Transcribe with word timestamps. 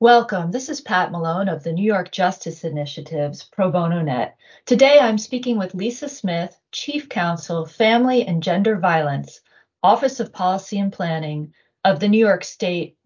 Welcome. 0.00 0.52
This 0.52 0.68
is 0.68 0.80
Pat 0.80 1.10
Malone 1.10 1.48
of 1.48 1.64
the 1.64 1.72
New 1.72 1.84
York 1.84 2.12
Justice 2.12 2.62
Initiative's 2.62 3.42
Pro 3.42 3.72
Bono 3.72 4.00
Net. 4.00 4.36
Today 4.64 5.00
I'm 5.00 5.18
speaking 5.18 5.58
with 5.58 5.74
Lisa 5.74 6.08
Smith, 6.08 6.56
Chief 6.70 7.08
Counsel, 7.08 7.66
Family 7.66 8.24
and 8.24 8.40
Gender 8.40 8.76
Violence, 8.76 9.40
Office 9.82 10.20
of 10.20 10.32
Policy 10.32 10.78
and 10.78 10.92
Planning 10.92 11.52
of 11.84 11.98
the 11.98 12.06
New 12.06 12.24
York 12.24 12.44
State 12.44 12.96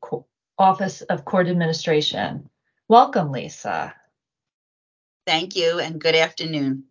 Office 0.59 1.01
of 1.01 1.25
Court 1.25 1.49
Administration. 1.49 2.51
Welcome, 2.89 3.33
Lisa. 3.33 3.95
Thank 5.27 5.57
you 5.57 5.79
and 5.81 5.99
good 5.99 6.15
afternoon. 6.15 6.85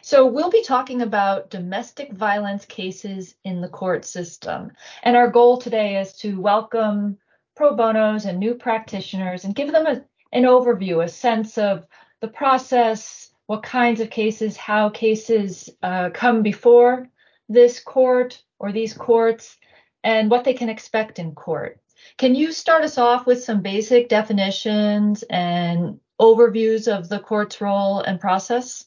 So, 0.00 0.24
we'll 0.24 0.50
be 0.50 0.62
talking 0.62 1.02
about 1.02 1.50
domestic 1.50 2.10
violence 2.14 2.64
cases 2.64 3.34
in 3.44 3.60
the 3.60 3.68
court 3.68 4.06
system. 4.06 4.72
And 5.02 5.14
our 5.14 5.28
goal 5.28 5.58
today 5.58 6.00
is 6.00 6.14
to 6.20 6.40
welcome 6.40 7.18
pro 7.56 7.74
bonos 7.74 8.24
and 8.24 8.38
new 8.38 8.54
practitioners 8.54 9.44
and 9.44 9.54
give 9.54 9.72
them 9.72 9.86
a, 9.86 10.02
an 10.32 10.44
overview, 10.44 11.04
a 11.04 11.08
sense 11.08 11.58
of 11.58 11.86
the 12.20 12.28
process, 12.28 13.30
what 13.46 13.62
kinds 13.62 14.00
of 14.00 14.10
cases, 14.10 14.56
how 14.56 14.88
cases 14.90 15.70
uh, 15.82 16.10
come 16.10 16.42
before 16.42 17.08
this 17.48 17.80
court 17.80 18.42
or 18.58 18.72
these 18.72 18.94
courts, 18.94 19.56
and 20.04 20.30
what 20.30 20.44
they 20.44 20.54
can 20.54 20.68
expect 20.68 21.18
in 21.18 21.34
court. 21.34 21.80
Can 22.16 22.34
you 22.34 22.52
start 22.52 22.84
us 22.84 22.98
off 22.98 23.26
with 23.26 23.42
some 23.42 23.62
basic 23.62 24.08
definitions 24.08 25.24
and 25.28 26.00
overviews 26.20 26.86
of 26.86 27.08
the 27.08 27.18
court's 27.18 27.60
role 27.60 28.00
and 28.00 28.20
process? 28.20 28.86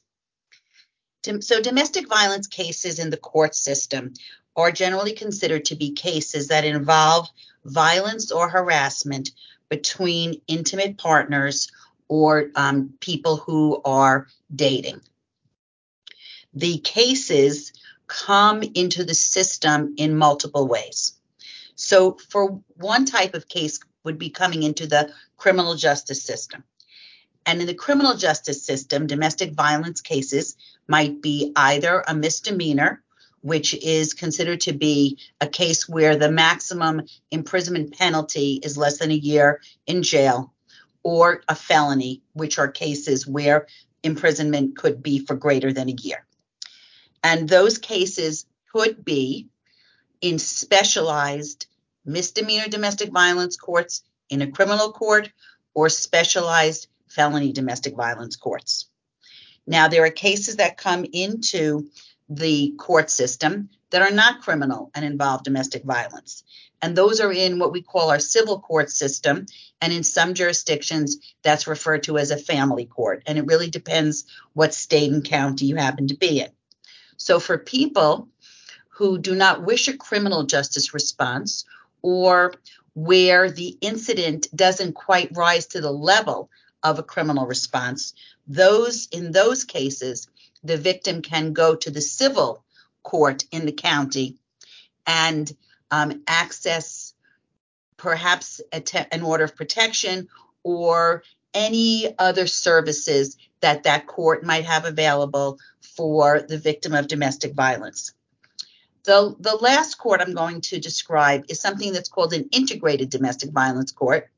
So, 1.39 1.61
domestic 1.61 2.07
violence 2.09 2.47
cases 2.47 2.99
in 2.99 3.09
the 3.09 3.17
court 3.17 3.55
system 3.55 4.13
are 4.55 4.71
generally 4.71 5.13
considered 5.13 5.65
to 5.65 5.75
be 5.75 5.91
cases 5.91 6.49
that 6.49 6.65
involve 6.65 7.29
violence 7.65 8.31
or 8.31 8.49
harassment 8.49 9.31
between 9.69 10.41
intimate 10.47 10.97
partners 10.97 11.71
or 12.07 12.49
um, 12.55 12.93
people 12.99 13.37
who 13.37 13.81
are 13.85 14.27
dating. 14.53 15.01
The 16.53 16.77
cases 16.79 17.73
come 18.07 18.61
into 18.61 19.03
the 19.03 19.15
system 19.15 19.95
in 19.97 20.17
multiple 20.17 20.67
ways. 20.67 21.13
So, 21.75 22.17
for 22.29 22.61
one 22.75 23.05
type 23.05 23.33
of 23.33 23.47
case, 23.47 23.79
would 24.03 24.19
be 24.19 24.29
coming 24.29 24.63
into 24.63 24.85
the 24.85 25.11
criminal 25.37 25.75
justice 25.75 26.23
system. 26.23 26.63
And 27.45 27.61
in 27.61 27.67
the 27.67 27.73
criminal 27.73 28.15
justice 28.15 28.63
system, 28.63 29.07
domestic 29.07 29.53
violence 29.53 30.01
cases 30.01 30.55
might 30.87 31.21
be 31.21 31.51
either 31.55 32.03
a 32.07 32.13
misdemeanor 32.13 33.02
which 33.43 33.73
is 33.83 34.13
considered 34.13 34.61
to 34.61 34.71
be 34.71 35.19
a 35.41 35.47
case 35.47 35.87
where 35.87 36.15
the 36.15 36.31
maximum 36.31 37.01
imprisonment 37.29 37.95
penalty 37.97 38.59
is 38.63 38.77
less 38.77 38.99
than 38.99 39.11
a 39.11 39.15
year 39.15 39.59
in 39.85 40.01
jail, 40.01 40.53
or 41.03 41.43
a 41.49 41.53
felony, 41.53 42.21
which 42.31 42.57
are 42.57 42.69
cases 42.69 43.27
where 43.27 43.67
imprisonment 44.01 44.77
could 44.77 45.03
be 45.03 45.19
for 45.19 45.35
greater 45.35 45.73
than 45.73 45.89
a 45.89 45.95
year. 46.01 46.25
And 47.21 47.49
those 47.49 47.77
cases 47.77 48.45
could 48.71 49.03
be 49.03 49.49
in 50.21 50.39
specialized 50.39 51.67
misdemeanor 52.05 52.69
domestic 52.69 53.11
violence 53.11 53.57
courts, 53.57 54.03
in 54.29 54.41
a 54.41 54.51
criminal 54.51 54.93
court, 54.93 55.29
or 55.73 55.89
specialized 55.89 56.87
felony 57.09 57.51
domestic 57.51 57.93
violence 57.95 58.37
courts. 58.37 58.87
Now, 59.67 59.89
there 59.89 60.05
are 60.05 60.09
cases 60.09 60.55
that 60.55 60.77
come 60.77 61.05
into 61.11 61.89
the 62.29 62.73
court 62.77 63.09
system 63.09 63.69
that 63.89 64.01
are 64.01 64.11
not 64.11 64.41
criminal 64.41 64.89
and 64.95 65.05
involve 65.05 65.43
domestic 65.43 65.83
violence. 65.83 66.43
And 66.81 66.95
those 66.95 67.21
are 67.21 67.31
in 67.31 67.59
what 67.59 67.71
we 67.71 67.81
call 67.81 68.09
our 68.09 68.19
civil 68.19 68.59
court 68.59 68.89
system. 68.89 69.45
And 69.81 69.93
in 69.93 70.03
some 70.03 70.33
jurisdictions, 70.33 71.17
that's 71.41 71.67
referred 71.67 72.03
to 72.03 72.17
as 72.17 72.31
a 72.31 72.37
family 72.37 72.85
court. 72.85 73.23
And 73.25 73.37
it 73.37 73.45
really 73.45 73.69
depends 73.69 74.25
what 74.53 74.73
state 74.73 75.11
and 75.11 75.23
county 75.23 75.65
you 75.65 75.75
happen 75.75 76.07
to 76.07 76.17
be 76.17 76.41
in. 76.41 76.49
So 77.17 77.39
for 77.39 77.57
people 77.57 78.27
who 78.89 79.17
do 79.17 79.33
not 79.33 79.63
wish 79.63 79.87
a 79.87 79.97
criminal 79.97 80.43
justice 80.43 80.93
response 80.93 81.65
or 82.01 82.53
where 82.95 83.49
the 83.49 83.77
incident 83.81 84.47
doesn't 84.55 84.93
quite 84.93 85.35
rise 85.35 85.67
to 85.67 85.81
the 85.81 85.91
level 85.91 86.49
of 86.83 86.99
a 86.99 87.03
criminal 87.03 87.47
response, 87.47 88.13
those 88.45 89.07
in 89.11 89.31
those 89.31 89.63
cases, 89.63 90.27
the 90.63 90.77
victim 90.77 91.21
can 91.21 91.53
go 91.53 91.75
to 91.75 91.91
the 91.91 92.01
civil 92.01 92.63
court 93.03 93.43
in 93.51 93.65
the 93.65 93.71
county 93.71 94.37
and 95.05 95.51
um, 95.91 96.23
access 96.27 97.13
perhaps 97.97 98.61
te- 98.85 98.99
an 99.11 99.21
order 99.21 99.43
of 99.43 99.55
protection 99.55 100.27
or 100.63 101.23
any 101.53 102.13
other 102.17 102.47
services 102.47 103.37
that 103.61 103.83
that 103.83 104.07
court 104.07 104.43
might 104.43 104.65
have 104.65 104.85
available 104.85 105.59
for 105.95 106.41
the 106.41 106.57
victim 106.57 106.93
of 106.93 107.07
domestic 107.07 107.53
violence. 107.53 108.13
The, 109.03 109.35
the 109.39 109.55
last 109.55 109.95
court 109.97 110.21
I'm 110.21 110.33
going 110.33 110.61
to 110.61 110.79
describe 110.79 111.45
is 111.49 111.59
something 111.59 111.91
that's 111.91 112.09
called 112.09 112.33
an 112.33 112.49
integrated 112.51 113.09
domestic 113.09 113.51
violence 113.51 113.91
court, 113.91 114.29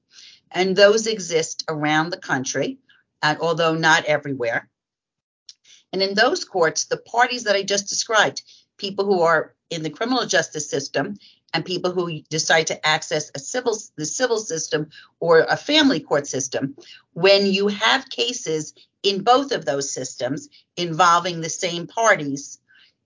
and 0.52 0.76
those 0.76 1.08
exist 1.08 1.64
around 1.68 2.10
the 2.10 2.18
country, 2.18 2.80
uh, 3.22 3.36
although 3.40 3.76
not 3.76 4.06
everywhere. 4.06 4.68
And 5.94 6.02
in 6.02 6.14
those 6.14 6.44
courts, 6.44 6.86
the 6.86 6.98
parties 6.98 7.44
that 7.44 7.56
I 7.56 7.64
just 7.64 7.88
described, 7.88 8.44
people 8.78 9.06
who 9.06 9.22
are 9.22 9.54
in 9.70 9.84
the 9.84 9.90
criminal 9.90 10.26
justice 10.26 10.70
system 10.70 11.18
and 11.54 11.64
people 11.64 11.92
who 11.92 12.22
decide 12.30 12.68
to 12.68 12.86
access 12.86 13.32
a 13.34 13.40
civil 13.40 13.78
the 13.96 14.06
civil 14.06 14.40
system 14.40 14.90
or 15.20 15.46
a 15.50 15.58
family 15.58 16.00
court 16.00 16.28
system, 16.28 16.76
when 17.14 17.46
you 17.46 17.68
have 17.70 18.10
cases 18.10 18.74
in 19.04 19.24
both 19.24 19.52
of 19.52 19.66
those 19.66 19.94
systems 19.94 20.50
involving 20.76 21.40
the 21.40 21.50
same 21.50 21.88
parties, 21.88 22.60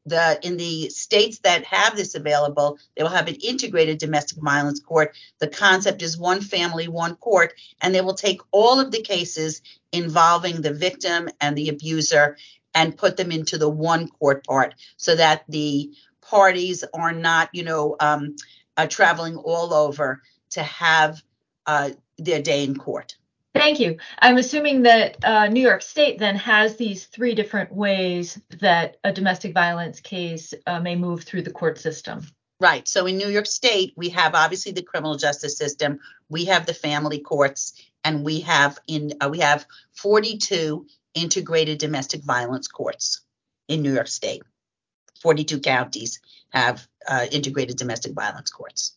the 0.06 0.40
in 0.42 0.58
the 0.58 0.90
states 0.90 1.40
that 1.40 1.64
have 1.66 1.96
this 1.96 2.16
available, 2.16 2.80
they 2.96 3.04
will 3.04 3.10
have 3.10 3.28
an 3.28 3.36
integrated 3.36 4.00
domestic 4.00 4.40
violence 4.40 4.80
court. 4.80 5.16
The 5.40 5.48
concept 5.48 6.02
is 6.02 6.18
one 6.18 6.42
family, 6.42 6.88
one 6.88 7.16
court, 7.18 7.54
and 7.82 7.94
they 7.94 8.02
will 8.02 8.16
take 8.16 8.42
all 8.52 8.80
of 8.80 8.92
the 8.92 9.02
cases 9.02 9.62
involving 9.92 10.62
the 10.62 10.74
victim 10.74 11.30
and 11.40 11.56
the 11.56 11.70
abuser 11.70 12.38
and 12.74 12.98
put 12.98 13.18
them 13.18 13.32
into 13.32 13.58
the 13.58 13.70
one 13.70 14.08
court 14.08 14.46
part 14.46 14.76
so 14.98 15.16
that 15.16 15.44
the 15.50 15.92
parties 16.22 16.84
are 16.94 17.14
not, 17.14 17.50
you 17.54 17.64
know, 17.64 17.96
um, 18.00 18.36
uh, 18.78 18.88
traveling 18.88 19.36
all 19.36 19.74
over 19.74 20.22
to 20.52 20.64
have 20.64 21.22
uh, 21.66 21.90
their 22.18 22.42
day 22.42 22.64
in 22.64 22.76
court. 22.76 23.16
Thank 23.56 23.80
you. 23.80 23.98
I'm 24.20 24.38
assuming 24.38 24.84
that 24.84 25.24
uh, 25.26 25.48
New 25.48 25.62
York 25.62 25.82
State 25.82 26.20
then 26.20 26.36
has 26.36 26.76
these 26.76 27.06
three 27.06 27.34
different 27.34 27.74
ways 27.74 28.40
that 28.60 28.98
a 29.04 29.12
domestic 29.12 29.54
violence 29.54 30.00
case 30.00 30.54
uh, 30.68 30.80
may 30.80 30.96
move 30.96 31.24
through 31.24 31.42
the 31.42 31.52
court 31.52 31.80
system. 31.80 32.26
Right. 32.60 32.88
So 32.88 33.06
in 33.06 33.18
New 33.18 33.30
York 33.30 33.46
State, 33.46 33.94
we 33.96 34.10
have 34.10 34.36
obviously 34.36 34.74
the 34.74 34.82
criminal 34.82 35.16
justice 35.16 35.58
system, 35.58 36.00
we 36.28 36.46
have 36.46 36.66
the 36.66 36.74
family 36.74 37.20
courts, 37.20 37.74
and 38.04 38.24
we 38.24 38.42
have 38.42 38.80
in 38.88 39.14
uh, 39.22 39.30
we 39.30 39.40
have 39.40 39.66
42 39.94 40.86
integrated 41.14 41.78
domestic 41.78 42.22
violence 42.24 42.68
courts 42.68 43.22
in 43.68 43.82
New 43.82 43.94
York 43.94 44.08
State. 44.08 44.44
42 45.22 45.60
counties 45.60 46.20
have 46.50 46.86
uh, 47.08 47.26
integrated 47.32 47.78
domestic 47.78 48.14
violence 48.14 48.50
courts. 48.50 48.96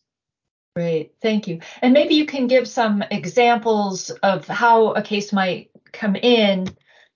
Great, 0.75 1.13
thank 1.21 1.47
you. 1.47 1.59
And 1.81 1.93
maybe 1.93 2.15
you 2.15 2.25
can 2.25 2.47
give 2.47 2.67
some 2.67 3.03
examples 3.11 4.09
of 4.09 4.47
how 4.47 4.93
a 4.93 5.01
case 5.01 5.31
might 5.31 5.69
come 5.91 6.15
in 6.15 6.67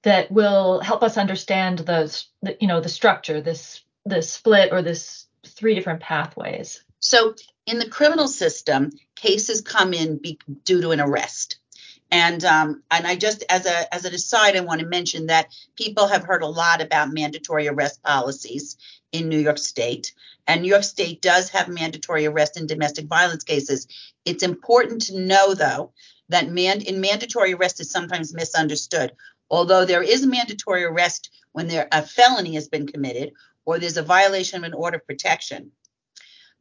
that 0.03 0.31
will 0.31 0.79
help 0.79 1.03
us 1.03 1.17
understand 1.17 1.79
the, 1.79 2.23
you 2.59 2.67
know 2.67 2.79
the 2.79 2.89
structure, 2.89 3.41
this 3.41 3.81
the 4.05 4.21
split 4.21 4.71
or 4.71 4.81
this 4.81 5.26
three 5.57 5.75
different 5.75 6.01
pathways. 6.01 6.83
So 6.99 7.35
in 7.65 7.79
the 7.79 7.89
criminal 7.89 8.27
system, 8.27 8.91
cases 9.15 9.61
come 9.61 9.93
in 9.93 10.17
be, 10.17 10.39
due 10.63 10.81
to 10.81 10.91
an 10.91 11.01
arrest. 11.01 11.59
And 12.09 12.43
um, 12.45 12.83
and 12.89 13.05
I 13.05 13.17
just 13.17 13.43
as 13.49 13.65
a 13.65 13.93
as 13.93 14.05
an 14.05 14.13
aside, 14.13 14.55
I 14.55 14.61
want 14.61 14.79
to 14.79 14.87
mention 14.87 15.25
that 15.25 15.47
people 15.75 16.07
have 16.07 16.23
heard 16.23 16.41
a 16.41 16.47
lot 16.47 16.81
about 16.81 17.11
mandatory 17.11 17.67
arrest 17.67 18.01
policies 18.01 18.77
in 19.11 19.27
New 19.27 19.39
York 19.39 19.57
State, 19.57 20.13
and 20.45 20.61
New 20.61 20.69
York 20.69 20.83
State 20.83 21.21
does 21.21 21.49
have 21.49 21.67
mandatory 21.67 22.25
arrest 22.25 22.55
in 22.55 22.65
domestic 22.65 23.07
violence 23.07 23.43
cases. 23.43 23.87
It's 24.23 24.43
important 24.43 25.01
to 25.03 25.19
know 25.19 25.53
though 25.53 25.91
that 26.29 26.49
man 26.49 26.81
in 26.81 27.01
mandatory 27.01 27.53
arrest 27.53 27.81
is 27.81 27.91
sometimes 27.91 28.33
misunderstood. 28.33 29.11
Although 29.49 29.83
there 29.83 30.03
is 30.03 30.25
mandatory 30.25 30.85
arrest 30.85 31.29
when 31.51 31.67
there 31.67 31.89
a 31.91 32.01
felony 32.01 32.55
has 32.55 32.69
been 32.69 32.87
committed 32.87 33.33
or 33.67 33.77
there's 33.77 33.97
a 33.97 34.01
violation 34.01 34.57
of 34.57 34.63
an 34.63 34.73
order 34.73 34.95
of 34.95 35.05
protection. 35.05 35.71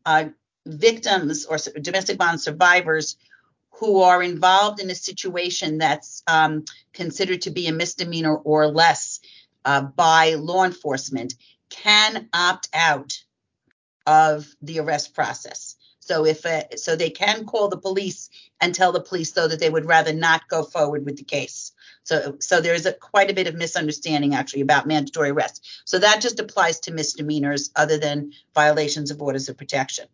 Uh, 0.05 0.25
victims 0.67 1.47
or 1.47 1.57
domestic 1.81 2.19
violence 2.19 2.43
survivors 2.43 3.17
who 3.71 4.01
are 4.03 4.23
involved 4.23 4.81
in 4.81 4.91
a 4.91 4.95
situation 4.95 5.79
that's 5.79 6.25
um, 6.27 6.65
considered 6.93 7.43
to 7.43 7.51
be 7.51 7.69
a 7.69 7.73
misdemeanor 7.73 8.35
or 8.35 8.67
less 8.67 9.21
uh, 9.65 9.83
by 9.83 10.35
law 10.35 10.65
enforcement 10.65 11.35
can 11.71 12.29
opt 12.33 12.69
out 12.75 13.23
of 14.05 14.49
the 14.61 14.81
arrest 14.81 15.15
process. 15.15 15.77
So 16.01 16.27
if 16.27 16.45
so, 16.77 16.97
they 16.97 17.11
can 17.11 17.47
call 17.47 17.69
the 17.69 17.77
police 17.77 18.31
and 18.61 18.75
tell 18.75 18.91
the 18.91 19.01
police 19.01 19.33
though 19.33 19.49
that 19.49 19.61
they 19.61 19.71
would 19.71 19.87
rather 19.87 20.13
not 20.13 20.49
go 20.49 20.65
forward 20.65 21.05
with 21.05 21.19
the 21.19 21.25
case. 21.25 21.73
So 22.07 22.37
so 22.39 22.61
there's 22.61 22.87
a, 22.87 22.93
quite 22.93 23.31
a 23.31 23.35
bit 23.35 23.49
of 23.49 23.57
misunderstanding 23.57 24.35
actually 24.35 24.63
about 24.63 24.87
mandatory 24.87 25.31
arrest. 25.31 25.67
So 25.85 25.99
that 25.99 26.21
just 26.21 26.39
applies 26.39 26.79
to 26.81 26.93
misdemeanors 26.93 27.71
other 27.75 27.99
than 27.99 28.33
violations 28.55 29.11
of 29.11 29.21
orders 29.21 29.49
of 29.49 29.59
protection. 29.59 30.07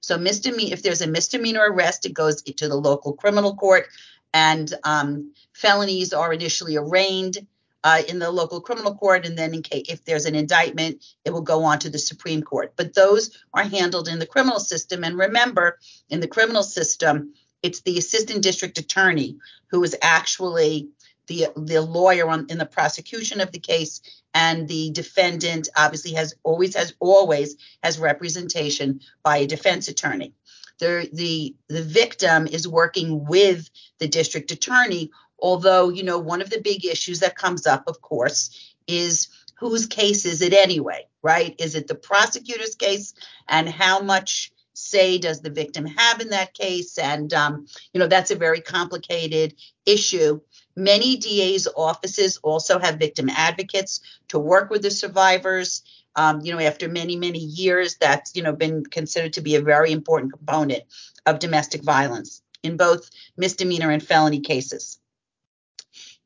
So 0.00 0.18
misdemeanor, 0.18 0.72
if 0.72 0.82
there's 0.82 1.02
a 1.02 1.08
misdemeanor 1.08 1.66
arrest, 1.68 2.06
it 2.06 2.14
goes 2.14 2.42
to 2.42 2.68
the 2.68 2.76
local 2.76 3.12
criminal 3.14 3.56
court, 3.56 3.86
and 4.32 4.72
um, 4.84 5.32
felonies 5.52 6.12
are 6.12 6.32
initially 6.32 6.76
arraigned 6.76 7.44
uh, 7.82 8.02
in 8.08 8.20
the 8.20 8.30
local 8.30 8.60
criminal 8.60 8.94
court, 8.94 9.26
and 9.26 9.36
then 9.36 9.52
in 9.52 9.62
case 9.62 9.86
if 9.88 10.04
there's 10.04 10.26
an 10.26 10.36
indictment, 10.36 11.04
it 11.24 11.32
will 11.32 11.42
go 11.42 11.64
on 11.64 11.80
to 11.80 11.90
the 11.90 11.98
Supreme 11.98 12.42
Court. 12.42 12.72
But 12.76 12.94
those 12.94 13.36
are 13.52 13.64
handled 13.64 14.06
in 14.06 14.20
the 14.20 14.26
criminal 14.26 14.60
system. 14.60 15.02
And 15.02 15.18
remember, 15.18 15.80
in 16.08 16.20
the 16.20 16.28
criminal 16.28 16.62
system, 16.62 17.34
it's 17.62 17.80
the 17.80 17.98
assistant 17.98 18.42
district 18.42 18.78
attorney 18.78 19.38
who 19.70 19.82
is 19.82 19.96
actually 20.02 20.88
the 21.26 21.48
the 21.56 21.80
lawyer 21.80 22.28
on, 22.28 22.46
in 22.48 22.58
the 22.58 22.66
prosecution 22.66 23.40
of 23.40 23.52
the 23.52 23.58
case 23.58 24.00
and 24.34 24.68
the 24.68 24.90
defendant 24.90 25.68
obviously 25.76 26.12
has 26.12 26.34
always 26.42 26.76
has 26.76 26.94
always 27.00 27.56
has 27.82 27.98
representation 27.98 29.00
by 29.22 29.38
a 29.38 29.46
defense 29.46 29.88
attorney. 29.88 30.34
The 30.78 31.08
the 31.12 31.54
the 31.68 31.82
victim 31.82 32.46
is 32.46 32.66
working 32.66 33.24
with 33.26 33.68
the 33.98 34.08
district 34.08 34.50
attorney 34.50 35.10
although 35.38 35.88
you 35.88 36.02
know 36.02 36.18
one 36.18 36.42
of 36.42 36.50
the 36.50 36.60
big 36.60 36.84
issues 36.84 37.20
that 37.20 37.36
comes 37.36 37.66
up 37.66 37.84
of 37.86 38.00
course 38.00 38.74
is 38.86 39.28
whose 39.58 39.86
case 39.86 40.24
is 40.24 40.42
it 40.42 40.52
anyway 40.52 41.06
right? 41.22 41.54
Is 41.58 41.74
it 41.74 41.86
the 41.86 41.94
prosecutor's 41.94 42.74
case? 42.74 43.14
And 43.48 43.68
how 43.68 44.02
much 44.02 44.51
say 44.82 45.18
does 45.18 45.40
the 45.40 45.50
victim 45.50 45.86
have 45.86 46.20
in 46.20 46.30
that 46.30 46.54
case? 46.54 46.98
And 46.98 47.32
um, 47.32 47.66
you 47.92 48.00
know 48.00 48.06
that's 48.06 48.30
a 48.30 48.36
very 48.36 48.60
complicated 48.60 49.54
issue. 49.86 50.40
Many 50.76 51.16
da's 51.16 51.68
offices 51.76 52.38
also 52.42 52.78
have 52.78 52.98
victim 52.98 53.28
advocates 53.30 54.00
to 54.28 54.38
work 54.38 54.70
with 54.70 54.82
the 54.82 54.90
survivors. 54.90 55.82
Um, 56.14 56.40
you 56.42 56.52
know 56.52 56.60
after 56.60 56.88
many 56.88 57.16
many 57.16 57.38
years 57.38 57.96
that's 57.96 58.36
you 58.36 58.42
know 58.42 58.52
been 58.52 58.84
considered 58.84 59.34
to 59.34 59.40
be 59.40 59.56
a 59.56 59.62
very 59.62 59.92
important 59.92 60.32
component 60.32 60.82
of 61.24 61.38
domestic 61.38 61.82
violence 61.82 62.42
in 62.62 62.76
both 62.76 63.08
misdemeanor 63.36 63.90
and 63.90 64.02
felony 64.02 64.40
cases. 64.40 64.98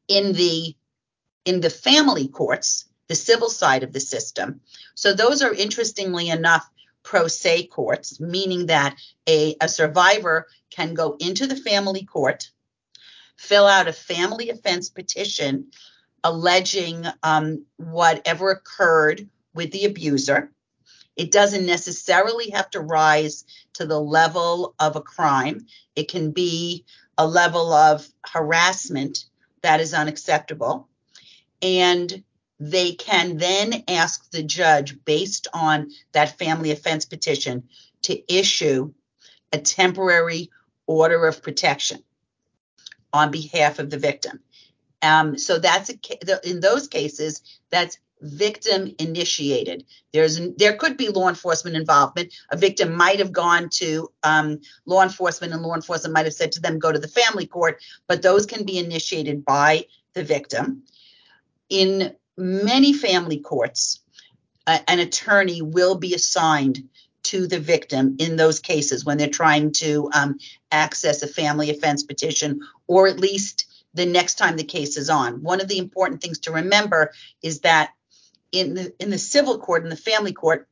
In 0.08 0.32
the 0.32 0.74
in 1.44 1.60
the 1.60 1.70
family 1.70 2.28
courts 2.28 2.86
the 3.08 3.14
civil 3.14 3.48
side 3.48 3.82
of 3.82 3.92
the 3.92 4.00
system. 4.00 4.60
So 4.94 5.14
those 5.14 5.42
are 5.42 5.54
interestingly 5.54 6.28
enough 6.28 6.68
pro 7.06 7.28
se 7.28 7.68
courts, 7.68 8.20
meaning 8.20 8.66
that 8.66 8.96
a, 9.28 9.54
a 9.60 9.68
survivor 9.68 10.48
can 10.70 10.92
go 10.92 11.16
into 11.20 11.46
the 11.46 11.56
family 11.56 12.04
court, 12.04 12.50
fill 13.36 13.66
out 13.66 13.88
a 13.88 13.92
family 13.92 14.50
offense 14.50 14.90
petition 14.90 15.68
alleging 16.24 17.06
um, 17.22 17.64
whatever 17.76 18.50
occurred 18.50 19.28
with 19.54 19.70
the 19.70 19.84
abuser. 19.84 20.50
It 21.14 21.30
doesn't 21.30 21.64
necessarily 21.64 22.50
have 22.50 22.68
to 22.70 22.80
rise 22.80 23.44
to 23.74 23.86
the 23.86 24.00
level 24.00 24.74
of 24.80 24.96
a 24.96 25.00
crime. 25.00 25.66
It 25.94 26.08
can 26.08 26.32
be 26.32 26.84
a 27.16 27.26
level 27.26 27.72
of 27.72 28.06
harassment 28.26 29.26
that 29.62 29.80
is 29.80 29.94
unacceptable. 29.94 30.88
And 31.62 32.24
they 32.58 32.92
can 32.92 33.36
then 33.36 33.84
ask 33.88 34.30
the 34.30 34.42
judge, 34.42 34.96
based 35.04 35.46
on 35.52 35.90
that 36.12 36.38
family 36.38 36.70
offense 36.70 37.04
petition, 37.04 37.64
to 38.02 38.32
issue 38.32 38.92
a 39.52 39.58
temporary 39.58 40.50
order 40.86 41.26
of 41.26 41.42
protection 41.42 42.02
on 43.12 43.30
behalf 43.30 43.78
of 43.78 43.90
the 43.90 43.98
victim. 43.98 44.40
Um, 45.02 45.38
so 45.38 45.58
that's 45.58 45.90
a, 45.90 46.48
in 46.48 46.60
those 46.60 46.88
cases 46.88 47.42
that's 47.70 47.98
victim 48.22 48.94
initiated. 48.98 49.84
There's 50.12 50.40
there 50.56 50.76
could 50.76 50.96
be 50.96 51.08
law 51.08 51.28
enforcement 51.28 51.76
involvement. 51.76 52.32
A 52.50 52.56
victim 52.56 52.96
might 52.96 53.18
have 53.18 53.32
gone 53.32 53.68
to 53.70 54.10
um, 54.22 54.60
law 54.86 55.02
enforcement, 55.02 55.52
and 55.52 55.62
law 55.62 55.74
enforcement 55.74 56.14
might 56.14 56.24
have 56.24 56.34
said 56.34 56.52
to 56.52 56.60
them, 56.60 56.78
"Go 56.78 56.92
to 56.92 56.98
the 56.98 57.08
family 57.08 57.46
court," 57.46 57.82
but 58.06 58.22
those 58.22 58.46
can 58.46 58.64
be 58.64 58.78
initiated 58.78 59.44
by 59.44 59.86
the 60.14 60.24
victim. 60.24 60.82
In 61.68 62.14
many 62.36 62.92
family 62.92 63.38
courts, 63.38 64.00
an 64.66 64.98
attorney 64.98 65.62
will 65.62 65.96
be 65.96 66.14
assigned 66.14 66.88
to 67.24 67.46
the 67.46 67.58
victim 67.58 68.16
in 68.18 68.36
those 68.36 68.60
cases 68.60 69.04
when 69.04 69.18
they're 69.18 69.28
trying 69.28 69.72
to 69.72 70.08
um, 70.12 70.38
access 70.70 71.22
a 71.22 71.26
family 71.26 71.70
offense 71.70 72.04
petition 72.04 72.60
or 72.86 73.08
at 73.08 73.18
least 73.18 73.66
the 73.94 74.06
next 74.06 74.34
time 74.34 74.56
the 74.56 74.64
case 74.64 74.96
is 74.96 75.10
on. 75.10 75.42
One 75.42 75.60
of 75.60 75.68
the 75.68 75.78
important 75.78 76.22
things 76.22 76.38
to 76.40 76.52
remember 76.52 77.12
is 77.42 77.60
that 77.60 77.90
in 78.52 78.74
the 78.74 78.94
in 79.00 79.10
the 79.10 79.18
civil 79.18 79.58
court 79.58 79.82
in 79.82 79.90
the 79.90 79.96
family 79.96 80.32
court 80.32 80.68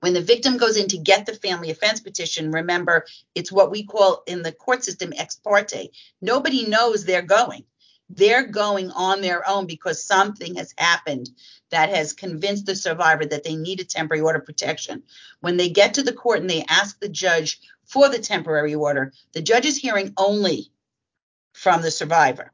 when 0.00 0.12
the 0.12 0.20
victim 0.20 0.58
goes 0.58 0.76
in 0.76 0.88
to 0.88 0.98
get 0.98 1.26
the 1.26 1.34
family 1.34 1.70
offense 1.70 2.00
petition 2.00 2.52
remember 2.52 3.06
it's 3.34 3.50
what 3.50 3.70
we 3.70 3.84
call 3.84 4.22
in 4.26 4.42
the 4.42 4.52
court 4.52 4.84
system 4.84 5.12
ex 5.16 5.36
parte 5.36 5.90
nobody 6.20 6.68
knows 6.68 7.04
they're 7.04 7.22
going 7.22 7.64
they're 8.10 8.46
going 8.46 8.90
on 8.90 9.20
their 9.20 9.48
own 9.48 9.66
because 9.66 10.02
something 10.02 10.54
has 10.56 10.74
happened 10.78 11.28
that 11.70 11.90
has 11.90 12.12
convinced 12.12 12.66
the 12.66 12.74
survivor 12.74 13.26
that 13.26 13.44
they 13.44 13.56
need 13.56 13.80
a 13.80 13.84
temporary 13.84 14.22
order 14.22 14.40
protection. 14.40 15.02
When 15.40 15.56
they 15.56 15.68
get 15.68 15.94
to 15.94 16.02
the 16.02 16.12
court 16.12 16.40
and 16.40 16.48
they 16.48 16.64
ask 16.68 16.98
the 16.98 17.08
judge 17.08 17.60
for 17.84 18.08
the 18.08 18.18
temporary 18.18 18.74
order, 18.74 19.12
the 19.32 19.42
judge 19.42 19.66
is 19.66 19.76
hearing 19.76 20.14
only 20.16 20.70
from 21.52 21.82
the 21.82 21.90
survivor. 21.90 22.52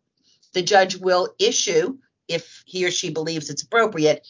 The 0.55 0.63
judge 0.63 0.97
will 0.97 1.35
issue, 1.39 1.99
if 2.29 2.63
he 2.67 2.85
or 2.85 2.91
she 2.91 3.11
believes 3.11 3.51
it's 3.51 3.63
appropriate, 3.63 4.27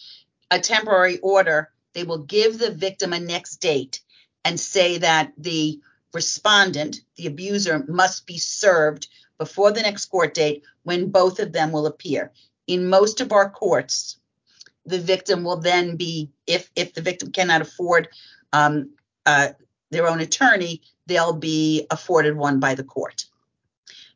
a 0.50 0.58
temporary 0.58 1.18
order. 1.18 1.70
They 1.94 2.04
will 2.04 2.18
give 2.18 2.58
the 2.58 2.70
victim 2.70 3.12
a 3.12 3.20
next 3.20 3.56
date 3.56 4.02
and 4.44 4.58
say 4.58 4.98
that 4.98 5.32
the 5.38 5.80
respondent, 6.12 7.00
the 7.16 7.26
abuser, 7.26 7.84
must 7.88 8.26
be 8.26 8.38
served 8.38 9.08
before 9.38 9.72
the 9.72 9.82
next 9.82 10.06
court 10.06 10.34
date 10.34 10.62
when 10.82 11.10
both 11.10 11.40
of 11.40 11.52
them 11.52 11.72
will 11.72 11.86
appear. 11.86 12.32
In 12.66 12.88
most 12.88 13.20
of 13.20 13.32
our 13.32 13.50
courts, 13.50 14.18
the 14.86 14.98
victim 14.98 15.44
will 15.44 15.58
then 15.58 15.96
be, 15.96 16.30
if 16.46 16.70
if 16.76 16.94
the 16.94 17.02
victim 17.02 17.32
cannot 17.32 17.62
afford 17.62 18.08
um, 18.52 18.90
uh, 19.26 19.48
their 19.90 20.08
own 20.08 20.20
attorney, 20.20 20.82
they'll 21.06 21.32
be 21.32 21.86
afforded 21.90 22.36
one 22.36 22.60
by 22.60 22.74
the 22.74 22.84
court. 22.84 23.26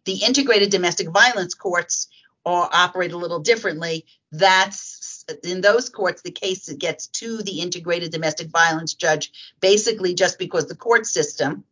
The 0.05 0.25
integrated 0.25 0.71
domestic 0.71 1.09
violence 1.09 1.55
courts 1.55 2.09
are, 2.47 2.69
operate 2.73 3.13
a 3.13 3.19
little 3.19 3.41
differently. 3.41 4.07
That's 4.33 5.25
in 5.45 5.61
those 5.61 5.91
courts, 5.91 6.23
the 6.23 6.31
case 6.31 6.73
gets 6.73 7.07
to 7.09 7.43
the 7.43 7.61
integrated 7.61 8.13
domestic 8.13 8.49
violence 8.49 8.95
judge 8.95 9.33
basically 9.61 10.15
just 10.15 10.39
because 10.39 10.67
the 10.67 10.77
court 10.77 11.07
system, 11.07 11.65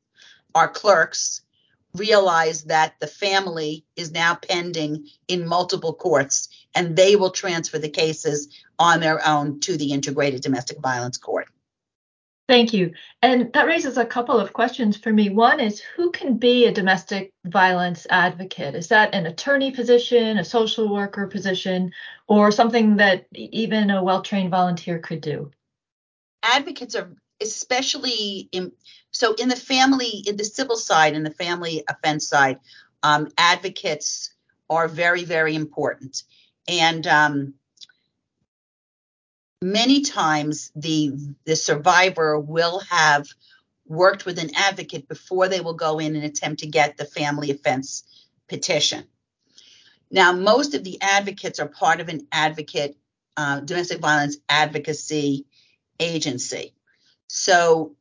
our 0.55 0.69
clerks, 0.69 1.43
realize 1.99 2.65
that 2.65 2.95
the 3.01 3.07
family 3.07 3.85
is 3.97 4.11
now 4.13 4.35
pending 4.35 5.07
in 5.29 5.47
multiple 5.47 5.95
courts 5.95 6.49
and 6.75 6.97
they 6.97 7.17
will 7.17 7.31
transfer 7.31 7.79
the 7.79 7.89
cases 7.89 8.49
on 8.79 9.01
their 9.01 9.27
own 9.27 9.61
to 9.61 9.77
the 9.77 9.93
integrated 9.93 10.43
domestic 10.43 10.79
violence 10.81 11.19
court. 11.19 11.49
Thank 12.49 12.73
you. 12.73 12.93
And 13.23 13.53
that 13.55 13.67
raises 13.67 13.99
a 13.99 14.07
couple 14.07 14.39
of 14.39 14.53
questions 14.53 14.97
for 14.97 15.13
me. 15.13 15.31
One 15.31 15.59
is 15.59 15.81
who 15.81 16.13
can 16.13 16.37
be 16.37 16.67
a 16.67 16.73
domestic 16.73 17.33
violence 17.45 18.07
advocate? 18.09 18.77
Is 18.77 18.89
that 18.89 19.15
an 19.15 19.27
attorney 19.27 19.73
position, 19.73 20.39
a 20.39 20.45
social 20.45 20.89
worker 20.89 21.27
position, 21.27 21.91
or 22.29 22.53
something 22.53 22.99
that 22.99 23.27
even 23.33 23.91
a 23.91 24.03
well 24.03 24.23
trained 24.23 24.53
volunteer 24.53 25.01
could 25.01 25.23
do? 25.23 25.51
Advocates 26.45 26.95
are 26.95 27.11
especially 27.41 28.49
in, 28.53 28.73
so 29.17 29.33
in 29.35 29.49
the 29.49 29.57
family, 29.57 30.23
in 30.27 30.37
the 30.37 30.45
civil 30.45 30.77
side, 30.77 31.15
in 31.15 31.23
the 31.23 31.31
family 31.31 31.83
offense 31.89 32.29
side, 32.29 32.59
um, 33.03 33.29
advocates 33.39 34.35
are 34.69 34.89
very, 34.89 35.25
very 35.25 35.55
important. 35.55 36.23
And 36.69 37.07
um, 37.07 37.55
many 39.63 40.03
times 40.03 40.71
the 40.77 41.13
the 41.47 41.57
survivor 41.57 42.39
will 42.39 42.81
have 42.91 43.27
worked 43.87 44.27
with 44.27 44.39
an 44.39 44.51
advocate 44.55 45.09
before 45.09 45.49
they 45.49 45.63
will 45.63 45.75
go 45.75 45.99
in 45.99 46.15
and 46.15 46.25
attempt 46.25 46.61
to 46.61 46.67
get 46.67 46.99
the 46.99 47.07
family 47.07 47.51
offense 47.51 48.05
petition. 48.49 49.05
Now, 50.11 50.33
most 50.33 50.75
of 50.75 50.85
the 50.85 51.01
advocates 51.01 51.59
are 51.59 51.69
part 51.69 52.01
of 52.01 52.09
an 52.09 52.27
advocate 52.31 52.99
uh, 53.37 53.61
domestic 53.61 54.01
violence 54.01 54.37
advocacy 54.49 55.47
agency. 56.01 56.75
So, 57.29 57.97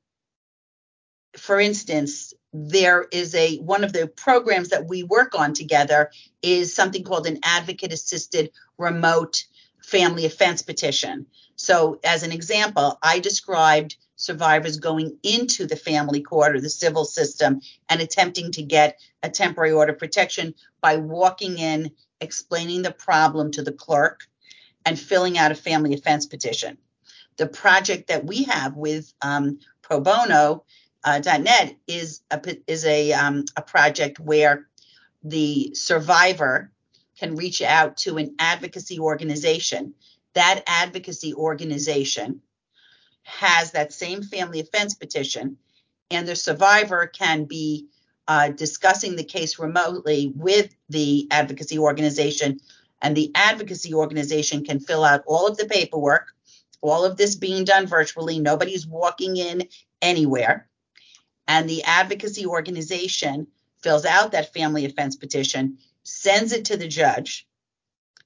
for 1.38 1.60
instance, 1.60 2.34
there 2.54 3.06
is 3.12 3.36
a 3.36 3.58
one 3.58 3.84
of 3.84 3.94
the 3.94 4.08
programs 4.08 4.70
that 4.70 4.88
we 4.88 5.04
work 5.04 5.38
on 5.38 5.54
together 5.54 6.12
is 6.42 6.74
something 6.74 7.04
called 7.04 7.28
an 7.28 7.40
advocate 7.44 7.92
assisted 7.92 8.52
remote 8.78 9.44
family 9.84 10.26
offense 10.26 10.62
petition. 10.62 11.28
So, 11.56 12.00
as 12.04 12.24
an 12.24 12.32
example, 12.32 12.98
I 13.02 13.20
described 13.20 13.98
survivors 14.16 14.78
going 14.78 15.18
into 15.24 15.68
the 15.68 15.76
family 15.76 16.22
court 16.22 16.56
or 16.56 16.62
the 16.62 16.70
civil 16.70 17.06
system 17.06 17.62
and 17.90 18.02
attempting 18.02 18.52
to 18.54 18.64
get 18.64 19.00
a 19.22 19.30
temporary 19.30 19.74
order 19.74 19.94
of 19.94 20.00
protection 20.00 20.56
by 20.82 20.98
walking 20.98 21.58
in, 21.58 21.92
explaining 22.22 22.82
the 22.82 22.92
problem 22.92 23.52
to 23.52 23.62
the 23.62 23.74
clerk, 23.74 24.22
and 24.86 24.98
filling 24.98 25.38
out 25.38 25.52
a 25.52 25.56
family 25.56 25.94
offense 25.94 26.26
petition. 26.26 26.78
The 27.38 27.48
project 27.48 28.08
that 28.08 28.26
we 28.26 28.44
have 28.44 28.76
with 28.76 29.14
um, 29.22 29.60
pro 29.82 30.00
bono 30.00 30.64
uh, 31.06 31.20
.net 31.20 31.76
is 31.88 32.22
a 32.32 32.42
is 32.68 32.84
a 32.84 33.14
um, 33.14 33.46
a 33.56 33.62
project 33.62 34.20
where 34.20 34.68
the 35.24 35.74
survivor 35.76 36.72
can 37.18 37.36
reach 37.36 37.62
out 37.62 37.96
to 37.98 38.18
an 38.18 38.36
advocacy 38.40 39.00
organization. 39.00 39.94
That 40.34 40.64
advocacy 40.68 41.34
organization 41.34 42.42
has 43.24 43.72
that 43.72 43.94
same 43.94 44.24
family 44.24 44.60
offense 44.60 44.96
petition, 44.96 45.58
and 46.10 46.28
the 46.28 46.36
survivor 46.36 47.06
can 47.08 47.46
be 47.46 47.88
uh, 48.28 48.50
discussing 48.50 49.16
the 49.16 49.24
case 49.24 49.60
remotely 49.60 50.34
with 50.36 50.76
the 50.90 51.28
advocacy 51.30 51.78
organization, 51.78 52.60
and 53.02 53.16
the 53.16 53.32
advocacy 53.36 53.94
organization 53.94 54.66
can 54.66 54.80
fill 54.80 55.04
out 55.04 55.24
all 55.28 55.48
of 55.48 55.58
the 55.58 55.66
paperwork. 55.66 56.34
All 56.82 57.06
of 57.06 57.18
this 57.18 57.36
being 57.36 57.64
done 57.64 57.88
virtually, 57.88 58.40
nobody's 58.40 58.86
walking 58.86 59.38
in 59.38 59.68
anywhere. 60.02 60.68
And 61.48 61.70
the 61.70 61.84
advocacy 61.84 62.46
organization 62.46 63.48
fills 63.82 64.06
out 64.06 64.32
that 64.32 64.54
family 64.54 64.86
offense 64.86 65.16
petition, 65.16 65.78
sends 66.04 66.52
it 66.52 66.66
to 66.66 66.78
the 66.78 66.88
judge, 66.88 67.48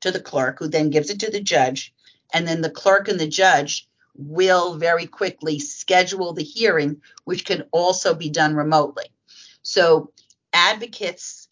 to 0.02 0.12
the 0.12 0.22
clerk, 0.22 0.60
who 0.60 0.68
then 0.68 0.90
gives 0.90 1.10
it 1.10 1.20
to 1.22 1.32
the 1.32 1.42
judge. 1.42 1.94
And 2.34 2.48
then 2.48 2.62
the 2.62 2.70
clerk 2.70 3.08
and 3.08 3.20
the 3.20 3.28
judge 3.28 3.88
will 4.16 4.76
very 4.76 5.06
quickly 5.06 5.60
schedule 5.60 6.34
the 6.34 6.44
hearing, 6.44 7.02
which 7.24 7.46
can 7.46 7.64
also 7.72 8.14
be 8.14 8.30
done 8.30 8.56
remotely. 8.56 9.06
So 9.62 10.12
advocates 10.54 11.48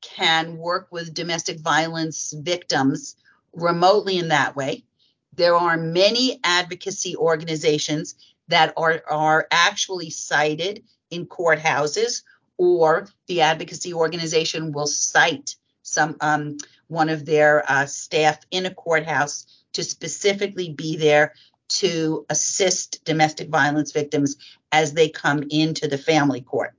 can 0.00 0.56
work 0.56 0.88
with 0.90 1.14
domestic 1.14 1.58
violence 1.60 2.34
victims 2.36 3.16
remotely 3.52 4.18
in 4.18 4.28
that 4.28 4.54
way. 4.54 4.84
There 5.32 5.54
are 5.56 5.76
many 5.76 6.40
advocacy 6.44 7.16
organizations 7.16 8.14
that 8.48 8.72
are, 8.76 9.02
are 9.10 9.46
actually 9.50 10.10
sited 10.10 10.84
in 11.10 11.26
courthouses, 11.26 12.22
or 12.56 13.08
the 13.26 13.40
advocacy 13.40 13.92
organization 13.94 14.72
will 14.72 14.86
site 14.86 15.56
some 15.82 16.16
um, 16.20 16.56
one 16.88 17.08
of 17.08 17.24
their 17.24 17.64
uh, 17.70 17.86
staff 17.86 18.38
in 18.50 18.66
a 18.66 18.74
courthouse 18.74 19.46
to 19.72 19.82
specifically 19.82 20.70
be 20.70 20.96
there 20.96 21.34
to 21.68 22.24
assist 22.30 23.04
domestic 23.04 23.48
violence 23.48 23.92
victims 23.92 24.36
as 24.70 24.92
they 24.92 25.08
come 25.08 25.42
into 25.50 25.88
the 25.88 25.98
family 25.98 26.40
court. 26.40 26.74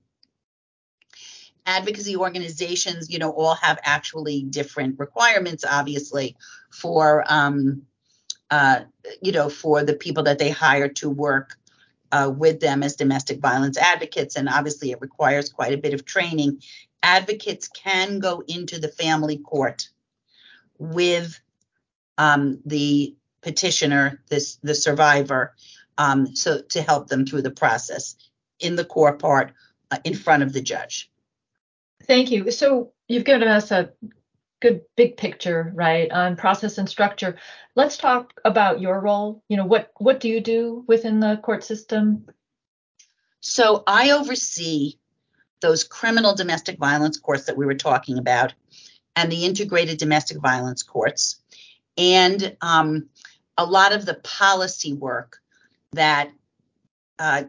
Advocacy 1.65 2.15
organizations, 2.15 3.09
you 3.09 3.17
know, 3.17 3.31
all 3.31 3.55
have 3.55 3.79
actually 3.83 4.43
different 4.43 4.99
requirements, 4.99 5.65
obviously, 5.67 6.35
for, 6.71 7.23
um, 7.27 7.81
uh, 8.51 8.81
you 9.21 9.31
know, 9.31 9.49
for 9.49 9.83
the 9.83 9.93
people 9.93 10.23
that 10.23 10.39
they 10.39 10.49
hire 10.49 10.89
to 10.89 11.09
work 11.09 11.57
uh, 12.11 12.31
with 12.35 12.59
them 12.59 12.83
as 12.83 12.95
domestic 12.95 13.39
violence 13.39 13.77
advocates. 13.77 14.35
And 14.35 14.47
obviously, 14.47 14.91
it 14.91 15.01
requires 15.01 15.49
quite 15.49 15.73
a 15.73 15.77
bit 15.77 15.93
of 15.93 16.05
training. 16.05 16.61
Advocates 17.03 17.67
can 17.67 18.19
go 18.19 18.43
into 18.47 18.79
the 18.79 18.87
family 18.87 19.37
court 19.37 19.89
with 20.77 21.39
um, 22.17 22.59
the 22.65 23.15
petitioner, 23.41 24.21
this 24.29 24.57
the 24.63 24.75
survivor, 24.75 25.53
um, 25.97 26.35
so 26.35 26.61
to 26.61 26.81
help 26.81 27.07
them 27.07 27.25
through 27.25 27.41
the 27.41 27.51
process 27.51 28.15
in 28.59 28.75
the 28.75 28.85
core 28.85 29.17
part 29.17 29.53
uh, 29.91 29.97
in 30.03 30.15
front 30.15 30.43
of 30.43 30.53
the 30.53 30.61
judge. 30.61 31.11
Thank 32.03 32.31
you. 32.31 32.51
So 32.51 32.91
you've 33.07 33.25
given 33.25 33.47
us 33.47 33.71
a 33.71 33.91
good 34.61 34.81
big 34.95 35.17
picture, 35.17 35.71
right, 35.75 36.11
on 36.11 36.35
process 36.35 36.77
and 36.77 36.89
structure. 36.89 37.37
Let's 37.75 37.97
talk 37.97 38.33
about 38.43 38.81
your 38.81 38.99
role. 38.99 39.43
You 39.49 39.57
know, 39.57 39.65
what 39.65 39.91
what 39.97 40.19
do 40.19 40.29
you 40.29 40.41
do 40.41 40.83
within 40.87 41.19
the 41.19 41.37
court 41.37 41.63
system? 41.63 42.27
So 43.41 43.83
I 43.85 44.11
oversee 44.11 44.95
those 45.61 45.83
criminal 45.83 46.35
domestic 46.35 46.77
violence 46.77 47.17
courts 47.17 47.45
that 47.45 47.57
we 47.57 47.65
were 47.65 47.75
talking 47.75 48.17
about 48.17 48.53
and 49.15 49.31
the 49.31 49.45
integrated 49.45 49.97
domestic 49.97 50.37
violence 50.39 50.83
courts. 50.83 51.39
And 51.97 52.57
um, 52.61 53.09
a 53.57 53.65
lot 53.65 53.93
of 53.93 54.05
the 54.05 54.15
policy 54.15 54.93
work 54.93 55.37
that 55.93 56.31
uh, 57.19 57.43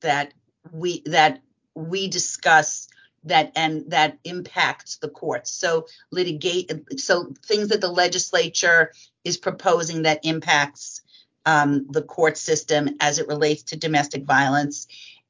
that 0.00 0.34
we 0.72 1.02
that 1.06 1.40
we 1.74 2.08
discuss 2.08 2.88
that 3.24 3.52
and 3.56 3.90
that 3.90 4.18
impacts 4.24 4.96
the 4.96 5.08
courts. 5.08 5.50
So 5.50 5.86
litigate 6.10 6.70
so 6.98 7.32
things 7.44 7.68
that 7.68 7.80
the 7.80 7.90
legislature 7.90 8.92
is 9.24 9.36
proposing 9.36 10.02
that 10.02 10.24
impacts 10.24 11.02
um, 11.46 11.86
the 11.88 12.02
court 12.02 12.38
system 12.38 12.90
as 13.00 13.18
it 13.18 13.28
relates 13.28 13.64
to 13.64 13.76
domestic 13.76 14.24
violence. 14.24 14.86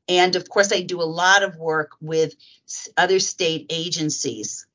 And 0.08 0.36
of 0.36 0.48
course, 0.48 0.72
I 0.72 0.82
do 0.82 1.00
a 1.00 1.04
lot 1.04 1.42
of 1.42 1.56
work 1.56 1.92
with 2.00 2.34
other 2.96 3.18
state 3.18 3.66
agencies 3.70 4.66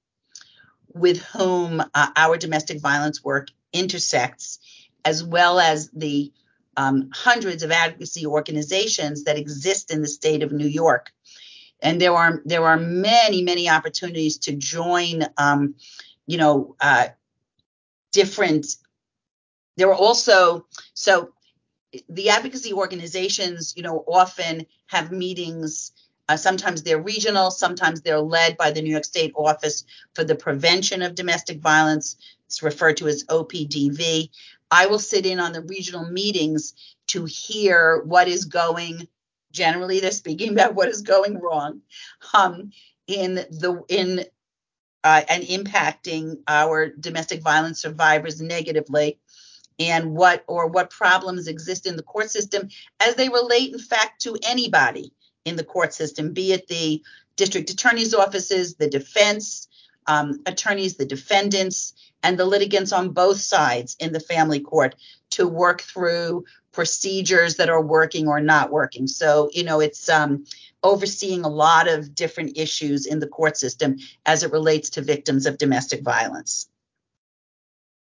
with 0.94 1.22
whom 1.22 1.82
uh, 1.82 2.08
our 2.16 2.38
domestic 2.38 2.80
violence 2.80 3.24
work 3.24 3.50
intersects 3.74 4.60
as 5.06 5.24
well 5.24 5.60
as 5.60 5.90
the 5.92 6.32
um, 6.76 7.10
hundreds 7.14 7.64
of 7.64 7.72
advocacy 7.72 8.26
organizations 8.26 9.24
that 9.24 9.38
exist 9.38 9.92
in 9.92 10.02
the 10.02 10.08
state 10.08 10.44
of 10.44 10.52
New 10.52 10.68
York. 10.68 11.12
And 11.82 12.02
there 12.02 12.14
are 12.14 12.42
there 12.46 12.66
are 12.66 12.78
many 12.78 13.44
many 13.44 13.70
opportunities 13.70 14.38
to 14.40 14.54
join, 14.54 15.24
um, 15.38 15.76
you 16.26 16.38
know, 16.38 16.76
uh, 16.82 17.10
different. 18.12 18.66
There 19.76 19.90
are 19.90 19.96
also 19.96 20.66
so 20.94 21.34
the 22.10 22.30
advocacy 22.30 22.74
organizations, 22.74 23.74
you 23.76 23.84
know, 23.84 24.04
often 24.08 24.66
have 24.88 25.12
meetings. 25.12 25.92
Uh, 26.30 26.36
sometimes 26.36 26.84
they're 26.84 27.02
regional, 27.02 27.52
sometimes 27.52 28.02
they're 28.02 28.20
led 28.20 28.58
by 28.58 28.72
the 28.72 28.82
New 28.82 28.92
York 28.92 29.06
State 29.06 29.32
Office 29.36 29.86
for 30.14 30.24
the 30.24 30.36
Prevention 30.36 31.02
of 31.02 31.16
Domestic 31.16 31.62
Violence. 31.62 32.18
It's 32.48 32.62
referred 32.62 32.98
to 32.98 33.08
as 33.08 33.24
OPDV. 33.26 34.30
I 34.70 34.88
will 34.88 35.00
sit 35.00 35.26
in 35.26 35.40
on 35.40 35.54
the 35.54 35.62
regional 35.62 36.06
meetings 36.06 36.74
to 37.08 37.26
hear 37.26 38.02
what 38.04 38.28
is 38.28 38.46
going. 38.46 39.08
Generally, 39.58 40.02
they're 40.02 40.12
speaking 40.12 40.52
about 40.52 40.76
what 40.76 40.88
is 40.88 41.02
going 41.02 41.40
wrong 41.40 41.82
um, 42.32 42.72
in 43.08 43.36
the 43.36 43.84
in 43.90 44.24
uh, 45.04 45.22
and 45.28 45.44
impacting 45.44 46.38
our 46.48 46.90
domestic 46.90 47.42
violence 47.42 47.82
survivors 47.82 48.40
negatively, 48.40 49.20
and 49.80 50.14
what 50.14 50.44
or 50.48 50.68
what 50.68 50.92
problems 50.92 51.48
exist 51.48 51.88
in 51.88 51.96
the 51.96 52.04
court 52.04 52.30
system 52.30 52.70
as 53.00 53.16
they 53.16 53.30
relate, 53.30 53.74
in 53.74 53.80
fact, 53.80 54.22
to 54.22 54.38
anybody 54.48 55.12
in 55.44 55.56
the 55.56 55.64
court 55.64 55.92
system, 55.92 56.34
be 56.34 56.54
it 56.54 56.68
the 56.68 57.02
district 57.36 57.72
attorney's 57.72 58.14
offices, 58.14 58.76
the 58.76 58.90
defense 58.90 59.68
um, 60.06 60.40
attorneys, 60.46 60.98
the 60.98 61.06
defendants, 61.06 61.94
and 62.22 62.38
the 62.38 62.46
litigants 62.46 62.92
on 62.92 63.10
both 63.10 63.40
sides 63.40 63.96
in 64.00 64.14
the 64.14 64.20
family 64.20 64.60
court 64.60 64.96
to 65.38 65.48
work 65.48 65.82
through 65.82 66.44
procedures 66.72 67.56
that 67.58 67.70
are 67.70 67.82
working 67.82 68.28
or 68.28 68.42
not 68.42 68.72
working. 68.72 69.08
So, 69.08 69.50
you 69.54 69.64
know, 69.64 69.80
it's 69.80 70.10
um, 70.10 70.46
overseeing 70.84 71.46
a 71.46 71.50
lot 71.50 71.88
of 71.88 72.16
different 72.16 72.58
issues 72.58 73.06
in 73.06 73.20
the 73.20 73.28
court 73.28 73.56
system 73.56 73.98
as 74.26 74.42
it 74.42 74.52
relates 74.52 74.90
to 74.92 75.02
victims 75.02 75.46
of 75.46 75.60
domestic 75.60 76.04
violence. 76.04 76.70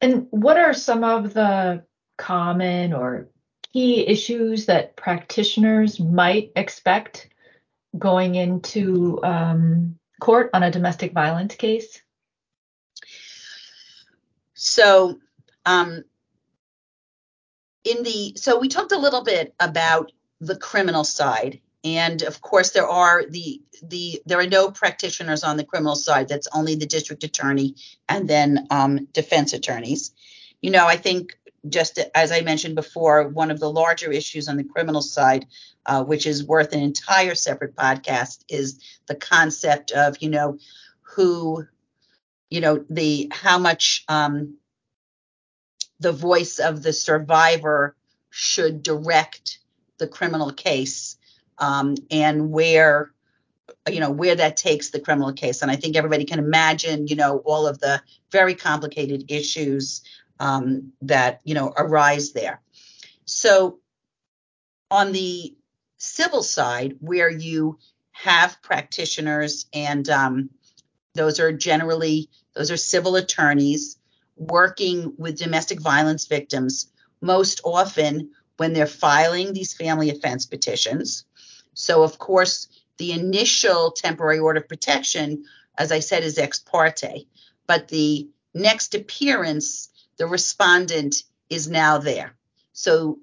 And 0.03 0.27
what 0.31 0.59
are 0.59 0.75
some 0.75 1.05
of 1.05 1.33
the 1.33 1.85
common 2.19 2.93
or 2.93 3.29
key 3.73 4.07
issues 4.07 4.67
that 4.67 4.95
practitioners 4.95 5.99
might 5.99 6.53
expect 6.55 7.31
going 7.97 8.35
into 8.35 9.23
um, 9.23 9.99
court 10.21 10.51
on 10.53 10.63
a 10.63 10.71
domestic 10.71 11.13
violence 11.13 11.55
case? 11.55 12.03
So, 14.55 15.19
um, 15.65 16.05
in 17.85 18.03
the 18.03 18.35
so 18.37 18.59
we 18.59 18.69
talked 18.69 18.93
a 18.93 18.99
little 18.99 19.23
bit 19.23 19.55
about 19.61 20.13
the 20.41 20.57
criminal 20.57 21.05
side, 21.05 21.61
and 21.85 22.23
of 22.23 22.41
course 22.41 22.71
there 22.71 22.89
are 22.89 23.25
the 23.29 23.61
the 23.83 24.23
there 24.27 24.39
are 24.39 24.47
no 24.47 24.71
practitioners 24.71 25.45
on 25.45 25.57
the 25.57 25.65
criminal 25.65 25.97
side. 25.97 26.29
That's 26.29 26.49
only 26.55 26.75
the 26.75 26.87
district 26.87 27.25
attorney 27.25 27.77
and 28.09 28.29
then 28.29 28.67
um, 28.71 29.07
defense 29.13 29.53
attorneys. 29.53 30.13
You 30.61 30.71
know, 30.71 30.87
I 30.87 30.97
think 30.97 31.37
just 31.69 31.99
as 32.15 32.33
I 32.33 32.41
mentioned 32.41 32.75
before, 32.75 33.29
one 33.29 33.51
of 33.51 33.61
the 33.61 33.71
larger 33.71 34.11
issues 34.11 34.49
on 34.49 34.57
the 34.57 34.65
criminal 34.65 35.03
side, 35.03 35.47
uh, 35.87 36.05
which 36.05 36.27
is 36.27 36.45
worth 36.45 36.73
an 36.73 36.81
entire 36.81 37.35
separate 37.35 37.77
podcast, 37.77 38.45
is 38.49 38.81
the 39.07 39.15
concept 39.15 39.93
of 39.93 40.19
you 40.21 40.31
know 40.31 40.59
who 41.03 41.67
you 42.51 42.61
know 42.61 42.85
the 42.91 43.31
how 43.33 43.59
much 43.59 44.05
um, 44.09 44.57
the 46.03 46.13
voice 46.13 46.59
of 46.59 46.83
the 46.83 46.93
survivor 46.93 47.97
should 48.31 48.83
direct 48.83 49.59
the 49.99 50.09
criminal 50.09 50.53
case 50.53 51.17
um, 51.59 51.95
and 52.11 52.51
where 52.51 53.13
you 53.89 54.01
know 54.01 54.11
where 54.11 54.35
that 54.35 54.57
takes 54.57 54.91
the 54.91 55.01
criminal 55.01 55.33
case. 55.33 55.63
And 55.63 55.71
i 55.71 55.77
think 55.77 55.97
everybody 55.97 56.25
can 56.25 56.39
imagine 56.39 57.07
you 57.07 57.17
know 57.17 57.39
all 57.39 57.67
of 57.67 57.79
the 57.79 58.03
very 58.31 58.55
complicated 58.55 59.31
issues 59.31 60.03
um, 60.41 60.93
that 61.03 61.41
you 61.45 61.55
know 61.55 61.73
arise 61.77 62.33
there. 62.33 62.61
So 63.25 63.79
on 64.91 65.13
the 65.13 65.57
civil 65.99 66.43
side 66.43 66.97
where 67.01 67.31
you 67.31 67.79
have 68.11 68.61
practitioners 68.63 69.67
and 69.73 70.09
um, 70.09 70.51
those 71.15 71.39
are 71.39 71.53
generally 71.53 72.29
those 72.55 72.71
are 72.71 72.77
civil 72.77 73.17
attorneys 73.17 73.99
working 74.49 75.15
with 75.19 75.39
domestic 75.39 75.81
violence 75.81 76.27
victims 76.27 76.91
most 77.21 77.61
often 77.65 78.31
when 78.57 78.73
they're 78.73 78.87
filing 78.87 79.53
these 79.53 79.75
family 79.75 80.11
offense 80.11 80.47
petitions 80.47 81.25
so 81.75 82.03
of 82.03 82.19
course 82.19 82.69
the 82.99 83.13
initial 83.13 83.91
temporary 83.91 84.39
order 84.39 84.61
of 84.61 84.69
protection, 84.69 85.45
as 85.79 85.93
I 85.93 86.01
said, 86.01 86.23
is 86.23 86.39
ex 86.39 86.59
parte, 86.59 87.27
but 87.67 87.89
the 87.89 88.29
next 88.55 88.95
appearance, 88.95 89.89
the 90.19 90.27
respondent 90.27 91.25
is 91.49 91.69
now 91.69 91.99
there. 91.99 92.37
So 92.73 93.19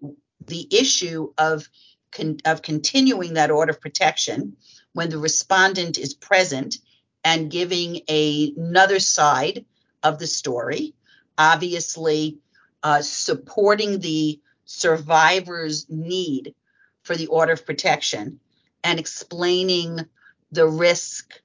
the 0.45 0.67
issue 0.71 1.31
of 1.38 1.69
con- 2.11 2.39
of 2.45 2.61
continuing 2.61 3.35
that 3.35 3.51
order 3.51 3.71
of 3.71 3.81
protection 3.81 4.57
when 4.93 5.09
the 5.09 5.17
respondent 5.17 5.97
is 5.97 6.13
present 6.13 6.77
and 7.23 7.51
giving 7.51 8.01
a, 8.09 8.53
another 8.57 8.99
side 8.99 9.65
of 10.01 10.17
the 10.17 10.27
story, 10.27 10.93
obviously 11.39 12.38
uh, 12.84 13.01
supporting 13.01 14.00
the 14.00 14.39
survivor's 14.65 15.89
need 15.89 16.53
for 17.01 17.15
the 17.15 17.27
order 17.27 17.53
of 17.53 17.65
protection 17.65 18.39
and 18.84 19.00
explaining 19.00 20.05
the 20.51 20.67
risk 20.67 21.41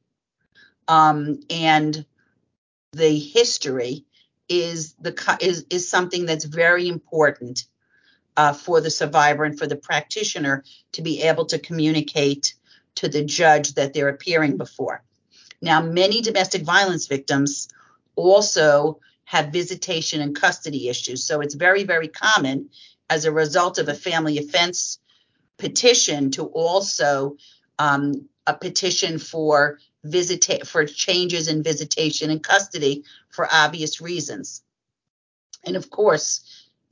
um, 0.89 1.41
and 1.49 2.05
the 2.93 3.19
history 3.19 4.05
is 4.49 4.95
the 5.01 5.37
is 5.41 5.65
is 5.71 5.89
something 5.89 6.27
that's 6.27 6.45
very 6.45 6.87
important 6.87 7.65
uh, 8.37 8.53
for 8.53 8.81
the 8.81 8.91
survivor 8.91 9.45
and 9.45 9.59
for 9.59 9.67
the 9.67 9.77
practitioner 9.77 10.65
to 10.93 11.03
be 11.03 11.23
able 11.23 11.47
to 11.47 11.59
communicate 11.59 12.55
to 12.97 13.09
the 13.09 13.25
judge 13.25 13.75
that 13.75 13.95
they're 13.95 14.09
appearing 14.09 14.57
before. 14.57 15.03
Now, 15.63 15.81
many 15.81 16.21
domestic 16.21 16.63
violence 16.63 17.07
victims 17.07 17.69
also 18.17 19.01
have 19.25 19.53
visitation 19.53 20.21
and 20.21 20.35
custody 20.35 20.89
issues, 20.89 21.25
so 21.25 21.41
it's 21.41 21.55
very 21.55 21.85
very 21.85 22.09
common 22.09 22.71
as 23.11 23.25
a 23.25 23.33
result 23.33 23.79
of 23.79 23.89
a 23.89 23.95
family 23.95 24.39
offense 24.39 24.99
petition 25.59 26.31
to 26.33 26.47
also 26.47 27.37
um, 27.79 28.29
a 28.47 28.55
petition 28.55 29.19
for 29.19 29.79
visit 30.05 30.67
for 30.67 30.85
changes 30.85 31.49
in 31.49 31.63
visitation 31.63 32.31
and 32.31 32.43
custody 32.43 33.05
for 33.31 33.49
obvious 33.51 34.01
reasons. 34.01 34.63
And 35.65 35.77
of 35.77 35.91
course, 35.91 36.43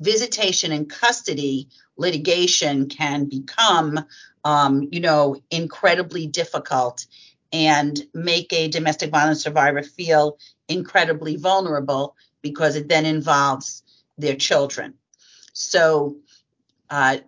visitation 0.00 0.72
and 0.72 0.88
custody 0.88 1.68
litigation 1.96 2.88
can 2.88 3.26
become, 3.26 4.04
um, 4.44 4.88
you 4.90 5.00
know, 5.00 5.36
incredibly 5.50 6.26
difficult 6.26 7.06
and 7.52 8.00
make 8.14 8.52
a 8.52 8.68
domestic 8.68 9.10
violence 9.10 9.42
survivor 9.42 9.82
feel 9.82 10.38
incredibly 10.72 11.36
vulnerable 11.36 12.16
because 12.40 12.76
it 12.76 12.88
then 12.88 13.06
involves 13.06 13.82
their 14.18 14.36
children. 14.36 14.94
So, 15.52 16.16
uh, 16.90 17.18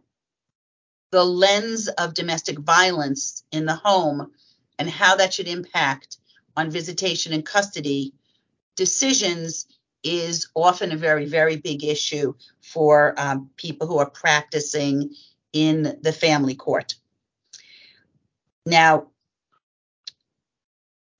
the 1.10 1.24
lens 1.24 1.88
of 1.88 2.14
domestic 2.14 2.58
violence 2.58 3.44
in 3.52 3.66
the 3.66 3.76
home 3.76 4.32
and 4.78 4.90
how 4.90 5.16
that 5.16 5.32
should 5.32 5.46
impact 5.46 6.16
on 6.56 6.70
visitation 6.70 7.32
and 7.32 7.46
custody 7.46 8.12
decisions 8.76 9.66
is 10.02 10.48
often 10.54 10.92
a 10.92 10.96
very, 10.96 11.26
very 11.26 11.56
big 11.56 11.84
issue 11.84 12.34
for 12.60 13.14
um, 13.16 13.50
people 13.56 13.86
who 13.86 13.98
are 13.98 14.10
practicing 14.10 15.14
in 15.52 15.98
the 16.02 16.12
family 16.12 16.54
court. 16.54 16.96
Now, 18.66 19.08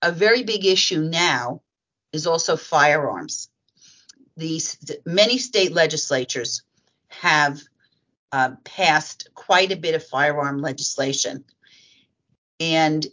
a 0.02 0.12
very 0.12 0.42
big 0.42 0.66
issue 0.66 1.00
now 1.00 1.62
is 2.14 2.26
also 2.26 2.56
firearms. 2.56 3.48
These 4.36 4.78
many 5.04 5.38
state 5.38 5.72
legislatures 5.72 6.62
have 7.08 7.60
uh, 8.32 8.52
passed 8.64 9.28
quite 9.34 9.72
a 9.72 9.76
bit 9.76 9.94
of 9.94 10.06
firearm 10.06 10.60
legislation. 10.60 11.44
And 12.60 13.06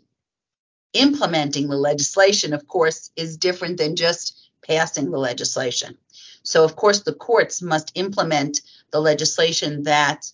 implementing 0.94 1.68
the 1.68 1.78
legislation, 1.78 2.54
of 2.54 2.68
course, 2.68 3.12
is 3.16 3.38
different 3.38 3.78
than 3.78 3.96
just 3.96 4.50
passing 4.68 5.10
the 5.10 5.18
legislation. 5.18 5.98
So, 6.44 6.64
of 6.64 6.76
course, 6.76 7.02
the 7.02 7.14
courts 7.14 7.62
must 7.62 7.92
implement 7.96 8.62
the 8.92 9.00
legislation 9.00 9.84
that 9.84 10.32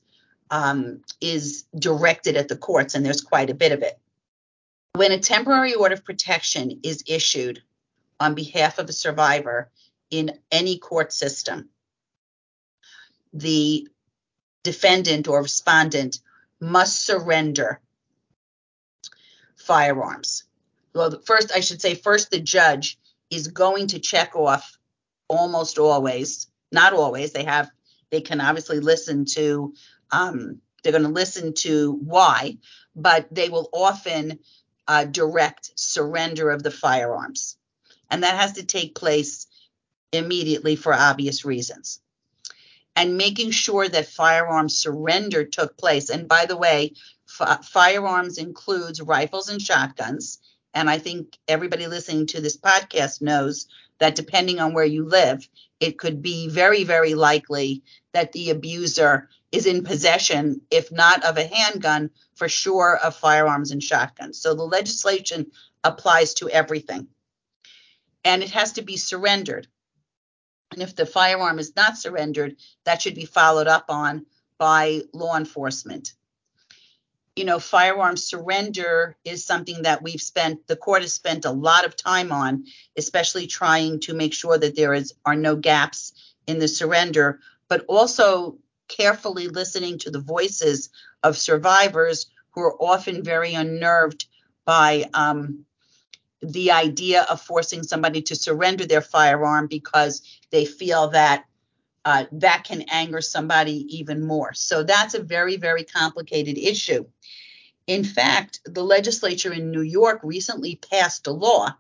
um, 0.52 1.02
is 1.22 1.64
directed 1.78 2.36
at 2.38 2.48
the 2.48 2.58
courts, 2.58 2.96
and 2.96 3.06
there's 3.06 3.22
quite 3.22 3.50
a 3.50 3.56
bit 3.56 3.72
of 3.72 3.82
it. 3.82 4.00
When 4.94 5.12
a 5.12 5.20
temporary 5.20 5.74
order 5.74 5.96
of 5.96 6.06
protection 6.06 6.80
is 6.84 7.04
issued 7.08 7.62
on 8.20 8.36
behalf 8.36 8.80
of 8.80 8.90
a 8.90 8.94
survivor 8.94 9.70
in 10.10 10.38
any 10.52 10.78
court 10.78 11.14
system, 11.14 11.70
the 13.34 13.88
defendant 14.64 15.28
or 15.28 15.42
respondent 15.42 16.20
must 16.60 17.06
surrender 17.06 17.80
firearms. 19.56 20.46
Well, 20.94 21.22
first, 21.26 21.52
I 21.54 21.60
should 21.60 21.82
say, 21.82 21.94
first, 21.94 22.32
the 22.32 22.40
judge 22.40 22.98
is 23.30 23.50
going 23.50 23.88
to 23.88 24.00
check 24.00 24.36
off 24.36 24.78
almost 25.28 25.78
always, 25.78 26.48
not 26.72 26.94
always, 26.94 27.34
they 27.34 27.44
have, 27.44 27.70
they 28.10 28.22
can 28.22 28.42
obviously 28.42 28.80
listen 28.80 29.26
to, 29.26 29.74
um, 30.12 30.62
they're 30.82 30.94
going 30.94 31.04
to 31.04 31.10
listen 31.10 31.54
to 31.54 31.92
why, 31.92 32.58
but 32.96 33.28
they 33.30 33.50
will 33.50 33.70
often 33.74 34.40
uh, 34.88 35.04
direct 35.04 35.72
surrender 35.76 36.50
of 36.50 36.64
the 36.64 36.72
firearms. 36.72 37.58
And 38.10 38.24
that 38.24 38.40
has 38.40 38.54
to 38.54 38.66
take 38.66 38.96
place 38.96 39.48
immediately 40.12 40.76
for 40.76 40.94
obvious 40.94 41.46
reasons 41.46 42.00
and 42.98 43.16
making 43.16 43.52
sure 43.52 43.88
that 43.88 44.08
firearms 44.08 44.76
surrender 44.76 45.46
took 45.46 45.78
place. 45.78 46.10
And 46.10 46.28
by 46.28 46.48
the 46.48 46.58
way, 46.58 46.94
f- 47.40 47.64
firearms 47.64 48.40
includes 48.40 49.00
rifles 49.00 49.50
and 49.50 49.62
shotguns. 49.62 50.40
And 50.74 50.90
I 50.90 50.98
think 50.98 51.38
everybody 51.48 51.86
listening 51.86 52.26
to 52.28 52.42
this 52.42 52.58
podcast 52.58 53.22
knows 53.22 53.68
that 54.00 54.16
depending 54.16 54.60
on 54.60 54.74
where 54.74 54.86
you 54.86 55.06
live, 55.06 55.48
it 55.80 56.00
could 56.00 56.24
be 56.24 56.50
very, 56.50 56.84
very 56.84 57.14
likely 57.14 57.84
that 58.14 58.32
the 58.32 58.50
abuser 58.50 59.30
is 59.52 59.68
in 59.68 59.84
possession, 59.84 60.62
if 60.72 60.92
not 60.92 61.24
of 61.24 61.38
a 61.38 61.46
handgun, 61.46 62.10
for 62.34 62.50
sure 62.50 62.98
of 62.98 63.16
firearms 63.16 63.70
and 63.70 63.84
shotguns. 63.84 64.42
So 64.42 64.56
the 64.56 64.64
legislation 64.64 65.52
applies 65.84 66.34
to 66.36 66.50
everything. 66.50 67.08
And 68.24 68.44
it 68.44 68.52
has 68.52 68.74
to 68.74 68.82
be 68.82 68.98
surrendered. 68.98 69.68
And 70.72 70.82
if 70.82 70.96
the 70.96 71.06
firearm 71.06 71.60
is 71.60 71.76
not 71.76 71.98
surrendered, 71.98 72.58
that 72.84 73.02
should 73.02 73.16
be 73.16 73.26
followed 73.26 73.68
up 73.68 73.86
on 73.90 74.26
by 74.58 75.02
law 75.14 75.38
enforcement. 75.38 76.14
You 77.36 77.46
know, 77.46 77.60
firearm 77.60 78.18
surrender 78.18 79.16
is 79.24 79.46
something 79.46 79.84
that 79.84 80.02
we've 80.02 80.22
spent, 80.22 80.66
the 80.66 80.76
court 80.76 81.04
has 81.04 81.14
spent 81.14 81.46
a 81.46 81.52
lot 81.52 81.86
of 81.86 81.96
time 81.96 82.32
on, 82.32 82.66
especially 82.98 83.46
trying 83.46 84.00
to 84.02 84.16
make 84.16 84.34
sure 84.34 84.58
that 84.58 84.76
there 84.76 84.94
is 84.94 85.14
are 85.24 85.36
no 85.36 85.56
gaps 85.56 86.14
in 86.48 86.58
the 86.58 86.68
surrender, 86.68 87.40
but 87.68 87.86
also 87.88 88.58
carefully 88.88 89.48
listening 89.48 90.00
to 90.00 90.10
the 90.10 90.20
voices 90.20 90.90
of 91.22 91.38
survivors 91.38 92.28
who 92.52 92.62
are 92.62 92.82
often 92.82 93.24
very 93.24 93.54
unnerved 93.54 94.26
by 94.66 95.06
um, 95.14 95.66
the 96.42 96.72
idea 96.72 97.24
of 97.24 97.42
forcing 97.42 97.84
somebody 97.84 98.22
to 98.22 98.36
surrender 98.36 98.86
their 98.86 99.02
firearm 99.02 99.68
because 99.68 100.22
they 100.52 100.66
feel 100.66 101.10
that 101.10 101.46
uh, 102.06 102.24
that 102.32 102.64
can 102.64 102.84
anger 102.84 103.20
somebody 103.20 103.86
even 103.98 104.26
more. 104.26 104.54
So 104.54 104.82
that's 104.82 105.14
a 105.14 105.22
very, 105.22 105.58
very 105.58 105.84
complicated 105.84 106.58
issue. 106.58 107.06
In 107.86 108.06
fact, 108.06 108.62
the 108.64 108.84
legislature 108.84 109.52
in 109.52 109.72
New 109.72 109.82
York 109.82 110.22
recently 110.24 110.80
passed 110.90 111.28
a 111.28 111.32
law 111.32 111.76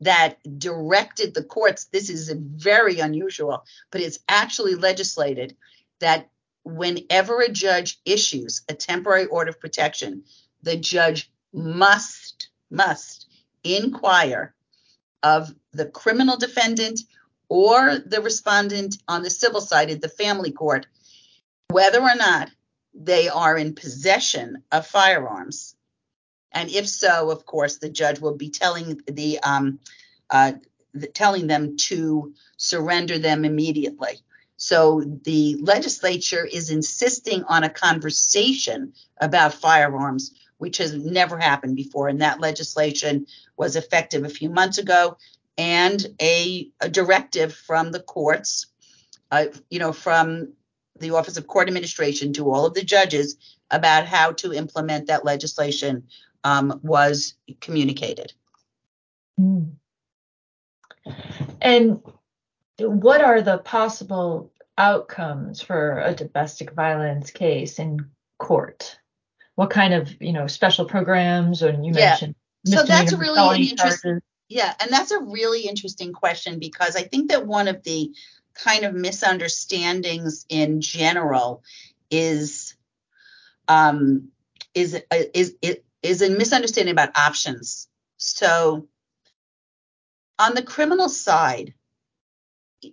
that 0.00 0.38
directed 0.58 1.34
the 1.34 1.44
courts. 1.44 1.84
This 1.84 2.08
is 2.08 2.30
very 2.34 2.98
unusual, 3.00 3.64
but 3.90 4.00
it's 4.00 4.20
actually 4.28 4.74
legislated 4.74 5.54
that 6.00 6.30
whenever 6.64 7.40
a 7.40 7.50
judge 7.50 8.00
issues 8.06 8.62
a 8.68 8.74
temporary 8.74 9.26
order 9.26 9.50
of 9.50 9.60
protection, 9.60 10.24
the 10.62 10.76
judge 10.76 11.30
must, 11.52 12.48
must 12.70 13.26
inquire 13.64 14.54
of 15.22 15.54
the 15.72 15.86
criminal 15.86 16.36
defendant 16.36 17.00
or 17.48 17.98
the 17.98 18.20
respondent 18.20 18.96
on 19.08 19.22
the 19.22 19.30
civil 19.30 19.60
side 19.60 19.90
at 19.90 20.00
the 20.00 20.08
family 20.08 20.52
court 20.52 20.86
whether 21.72 22.00
or 22.00 22.14
not 22.14 22.50
they 22.94 23.28
are 23.28 23.56
in 23.56 23.74
possession 23.74 24.62
of 24.70 24.86
firearms. 24.86 25.74
And 26.52 26.70
if 26.70 26.86
so, 26.86 27.30
of 27.30 27.46
course, 27.46 27.78
the 27.78 27.88
judge 27.88 28.20
will 28.20 28.36
be 28.36 28.50
telling 28.50 29.00
the 29.06 29.40
um, 29.40 29.78
uh, 30.28 30.52
telling 31.14 31.46
them 31.46 31.76
to 31.78 32.34
surrender 32.58 33.18
them 33.18 33.46
immediately. 33.46 34.20
So 34.58 35.02
the 35.24 35.56
legislature 35.60 36.44
is 36.44 36.70
insisting 36.70 37.42
on 37.44 37.64
a 37.64 37.70
conversation 37.70 38.92
about 39.18 39.54
firearms, 39.54 40.34
which 40.62 40.78
has 40.78 40.94
never 40.94 41.36
happened 41.36 41.74
before. 41.74 42.06
And 42.06 42.20
that 42.20 42.40
legislation 42.40 43.26
was 43.56 43.74
effective 43.74 44.22
a 44.22 44.28
few 44.28 44.48
months 44.48 44.78
ago, 44.78 45.18
and 45.58 46.06
a, 46.20 46.70
a 46.80 46.88
directive 46.88 47.52
from 47.52 47.90
the 47.90 47.98
courts, 47.98 48.68
uh, 49.32 49.46
you 49.70 49.80
know, 49.80 49.92
from 49.92 50.52
the 51.00 51.10
Office 51.10 51.36
of 51.36 51.48
Court 51.48 51.66
Administration 51.66 52.32
to 52.34 52.48
all 52.48 52.64
of 52.64 52.74
the 52.74 52.84
judges 52.84 53.36
about 53.72 54.06
how 54.06 54.30
to 54.34 54.52
implement 54.52 55.08
that 55.08 55.24
legislation 55.24 56.04
um, 56.44 56.78
was 56.84 57.34
communicated. 57.60 58.32
Mm. 59.40 59.72
And 61.60 62.00
what 62.78 63.20
are 63.20 63.42
the 63.42 63.58
possible 63.58 64.52
outcomes 64.78 65.60
for 65.60 65.98
a 65.98 66.14
domestic 66.14 66.70
violence 66.70 67.32
case 67.32 67.80
in 67.80 68.10
court? 68.38 69.00
What 69.54 69.70
kind 69.70 69.94
of, 69.94 70.10
you 70.20 70.32
know, 70.32 70.46
special 70.46 70.84
programs? 70.84 71.62
And 71.62 71.84
you 71.84 71.92
yeah. 71.94 72.10
mentioned 72.10 72.34
so 72.64 72.82
that's 72.84 73.12
really 73.12 73.68
interesting. 73.68 74.20
Yeah, 74.48 74.72
and 74.80 74.90
that's 74.90 75.10
a 75.10 75.20
really 75.20 75.62
interesting 75.62 76.12
question 76.12 76.58
because 76.58 76.94
I 76.96 77.02
think 77.02 77.30
that 77.30 77.46
one 77.46 77.68
of 77.68 77.82
the 77.82 78.12
kind 78.54 78.84
of 78.84 78.94
misunderstandings 78.94 80.44
in 80.48 80.80
general 80.80 81.62
is 82.10 82.74
um, 83.68 84.28
is 84.74 85.00
is 85.34 85.54
is, 85.62 85.78
is 86.02 86.22
a 86.22 86.30
misunderstanding 86.30 86.92
about 86.92 87.16
options. 87.16 87.88
So 88.18 88.86
on 90.38 90.54
the 90.54 90.62
criminal 90.62 91.08
side, 91.08 91.74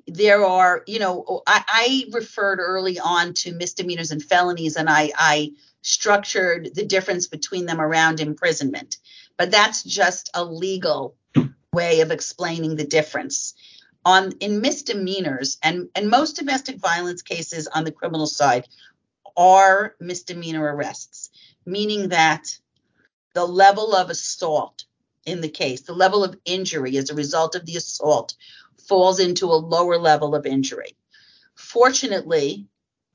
there 0.08 0.46
are, 0.46 0.84
you 0.88 1.00
know, 1.00 1.42
I, 1.48 1.64
I, 1.68 2.06
referred 2.14 2.60
early 2.60 3.00
on 3.00 3.34
to 3.36 3.54
misdemeanors 3.54 4.12
and 4.12 4.24
felonies, 4.24 4.76
and 4.76 4.90
I, 4.90 5.12
I 5.16 5.52
structured 5.82 6.76
the 6.76 6.86
difference 6.86 7.28
between 7.28 7.66
them 7.66 7.82
around 7.82 8.20
imprisonment. 8.20 8.98
But 9.38 9.52
that's 9.52 9.84
just 9.84 10.30
a 10.34 10.44
legal 10.44 11.16
way 11.74 12.02
of 12.02 12.12
explaining 12.12 12.76
the 12.76 12.86
difference. 12.86 13.54
On 14.06 14.32
in 14.40 14.62
misdemeanors 14.62 15.58
and 15.62 15.90
and 15.94 16.10
most 16.10 16.38
domestic 16.38 16.78
violence 16.78 17.22
cases 17.22 17.68
on 17.68 17.84
the 17.84 17.92
criminal 17.92 18.28
side 18.28 18.68
are 19.36 19.96
misdemeanor 20.00 20.64
arrests, 20.76 21.30
meaning 21.66 22.10
that 22.10 22.58
the 23.34 23.46
level 23.46 23.94
of 23.94 24.10
assault 24.10 24.86
in 25.26 25.42
the 25.42 25.50
case, 25.50 25.82
the 25.82 25.94
level 25.94 26.24
of 26.24 26.38
injury 26.46 26.98
as 26.98 27.10
a 27.10 27.16
result 27.16 27.56
of 27.56 27.66
the 27.66 27.76
assault 27.76 28.36
falls 28.90 29.20
into 29.20 29.46
a 29.46 29.64
lower 29.76 29.98
level 29.98 30.36
of 30.36 30.48
injury. 30.48 30.98
Fortunately, 31.56 32.68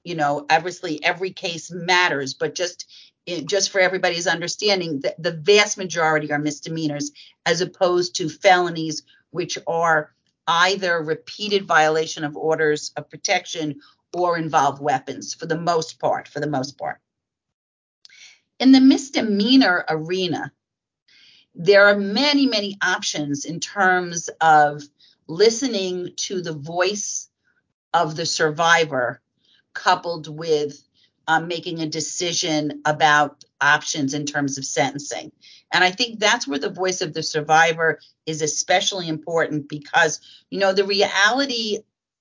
you 0.04 0.14
know, 0.14 0.46
obviously 0.48 1.02
every 1.04 1.32
case 1.32 1.70
matters, 1.70 2.34
but 2.34 2.54
just 2.54 2.86
eh, 3.26 3.42
just 3.44 3.70
for 3.70 3.80
everybody's 3.80 4.28
understanding, 4.28 5.00
the, 5.00 5.14
the 5.18 5.32
vast 5.32 5.76
majority 5.76 6.32
are 6.32 6.38
misdemeanors 6.38 7.10
as 7.44 7.60
opposed 7.60 8.14
to 8.16 8.28
felonies, 8.28 9.02
which 9.30 9.58
are 9.66 10.14
either 10.46 11.02
repeated 11.02 11.66
violation 11.66 12.22
of 12.22 12.36
orders 12.36 12.92
of 12.96 13.10
protection 13.10 13.80
or 14.12 14.38
involve 14.38 14.80
weapons 14.80 15.34
for 15.34 15.46
the 15.46 15.58
most 15.58 15.98
part, 15.98 16.28
for 16.28 16.38
the 16.38 16.46
most 16.46 16.78
part. 16.78 17.00
In 18.60 18.70
the 18.70 18.80
misdemeanor 18.80 19.84
arena, 19.88 20.52
there 21.54 21.86
are 21.86 21.96
many, 21.96 22.46
many 22.46 22.76
options 22.82 23.44
in 23.44 23.60
terms 23.60 24.28
of 24.40 24.82
listening 25.26 26.10
to 26.16 26.42
the 26.42 26.52
voice 26.52 27.28
of 27.92 28.16
the 28.16 28.26
survivor 28.26 29.20
coupled 29.72 30.28
with 30.28 30.82
um, 31.26 31.48
making 31.48 31.80
a 31.80 31.86
decision 31.86 32.82
about 32.84 33.44
options 33.60 34.14
in 34.14 34.26
terms 34.26 34.58
of 34.58 34.64
sentencing. 34.64 35.32
And 35.72 35.82
I 35.82 35.90
think 35.90 36.18
that's 36.18 36.46
where 36.46 36.58
the 36.58 36.70
voice 36.70 37.00
of 37.00 37.14
the 37.14 37.22
survivor 37.22 37.98
is 38.26 38.42
especially 38.42 39.08
important 39.08 39.68
because, 39.68 40.20
you 40.50 40.58
know, 40.58 40.72
the 40.72 40.84
reality 40.84 41.78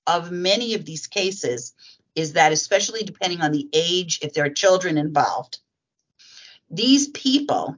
of 0.07 0.31
many 0.31 0.73
of 0.73 0.85
these 0.85 1.07
cases 1.07 1.73
is 2.15 2.33
that, 2.33 2.51
especially 2.51 3.03
depending 3.03 3.41
on 3.41 3.51
the 3.51 3.67
age, 3.73 4.19
if 4.21 4.33
there 4.33 4.45
are 4.45 4.49
children 4.49 4.97
involved, 4.97 5.59
these 6.69 7.07
people 7.09 7.75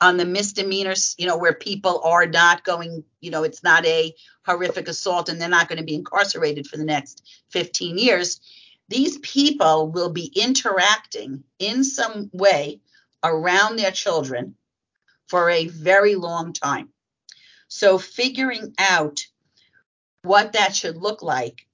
on 0.00 0.16
the 0.16 0.24
misdemeanors, 0.24 1.14
you 1.18 1.26
know, 1.26 1.36
where 1.36 1.54
people 1.54 2.00
are 2.04 2.26
not 2.26 2.64
going, 2.64 3.04
you 3.20 3.30
know, 3.30 3.44
it's 3.44 3.62
not 3.62 3.86
a 3.86 4.14
horrific 4.44 4.88
assault 4.88 5.28
and 5.28 5.40
they're 5.40 5.48
not 5.48 5.68
going 5.68 5.78
to 5.78 5.84
be 5.84 5.94
incarcerated 5.94 6.66
for 6.66 6.76
the 6.76 6.84
next 6.84 7.26
15 7.50 7.98
years. 7.98 8.40
These 8.88 9.18
people 9.18 9.90
will 9.90 10.10
be 10.10 10.26
interacting 10.34 11.44
in 11.58 11.84
some 11.84 12.30
way 12.32 12.80
around 13.22 13.76
their 13.76 13.92
children 13.92 14.56
for 15.28 15.48
a 15.48 15.68
very 15.68 16.16
long 16.16 16.52
time. 16.52 16.90
So, 17.68 17.98
figuring 17.98 18.74
out 18.78 19.26
what 20.22 20.52
that 20.52 20.76
should 20.76 20.96
look 20.96 21.22
like 21.22 21.66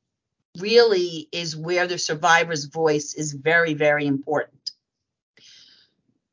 really 0.59 1.29
is 1.33 1.57
where 1.57 1.87
the 1.87 1.99
survivor's 1.99 2.67
voice 2.67 3.15
is 3.15 3.33
very, 3.33 3.75
very 3.75 4.07
important 4.07 4.60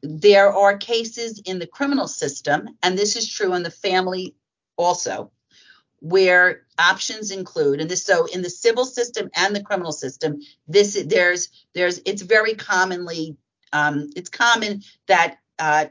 there 0.02 0.54
are 0.54 0.78
cases 0.78 1.42
in 1.46 1.60
the 1.60 1.68
criminal 1.68 2.08
system, 2.08 2.70
and 2.84 2.98
this 2.98 3.16
is 3.16 3.28
true 3.28 3.54
in 3.54 3.64
the 3.64 3.72
family 3.72 4.36
also, 4.76 5.32
where 6.00 6.66
options 6.78 7.32
include, 7.32 7.82
and 7.82 7.90
this 7.90 8.04
so 8.04 8.26
in 8.26 8.42
the 8.42 8.50
civil 8.50 8.86
system 8.86 9.30
and 9.36 9.56
the 9.56 9.64
criminal 9.64 9.92
system, 9.92 10.40
this 10.68 11.02
there's 11.08 11.50
there's 11.74 12.00
it's 12.06 12.22
very 12.22 12.54
commonly 12.54 13.36
um, 13.74 14.10
it's 14.16 14.30
common 14.30 14.84
that 15.08 15.38
uh, 15.60 15.86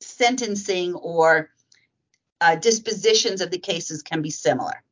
sentencing 0.00 0.94
or 0.94 1.50
uh, 2.40 2.56
dispositions 2.56 3.40
of 3.40 3.50
the 3.50 3.58
cases 3.58 4.02
can 4.02 4.22
be 4.22 4.30
similar. 4.30 4.82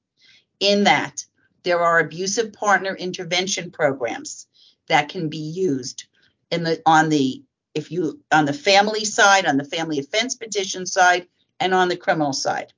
In 0.61 0.85
that 0.85 1.25
there 1.63 1.81
are 1.81 2.01
abusive 2.01 2.53
partner 2.53 2.95
intervention 2.95 3.71
programs 3.71 4.47
that 4.89 5.09
can 5.09 5.29
be 5.29 5.39
used 5.39 6.05
in 6.51 6.65
the 6.65 6.83
on 6.85 7.09
the 7.09 7.43
if 7.79 7.91
you 7.91 8.21
on 8.31 8.45
the 8.45 8.53
family 8.53 9.05
side, 9.05 9.47
on 9.47 9.57
the 9.57 9.65
family 9.65 9.99
offense 9.99 10.35
petition 10.35 10.85
side, 10.85 11.27
and 11.61 11.75
on 11.75 11.89
the 11.89 11.97
criminal 11.97 12.33
side. 12.33 12.73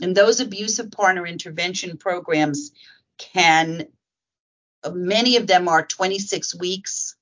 And 0.00 0.16
those 0.16 0.40
abusive 0.40 0.90
partner 0.90 1.26
intervention 1.26 1.96
programs 1.96 2.72
can, 3.18 3.86
many 4.90 5.36
of 5.36 5.46
them 5.46 5.68
are 5.68 5.84
26 5.84 6.58
weeks. 6.58 7.16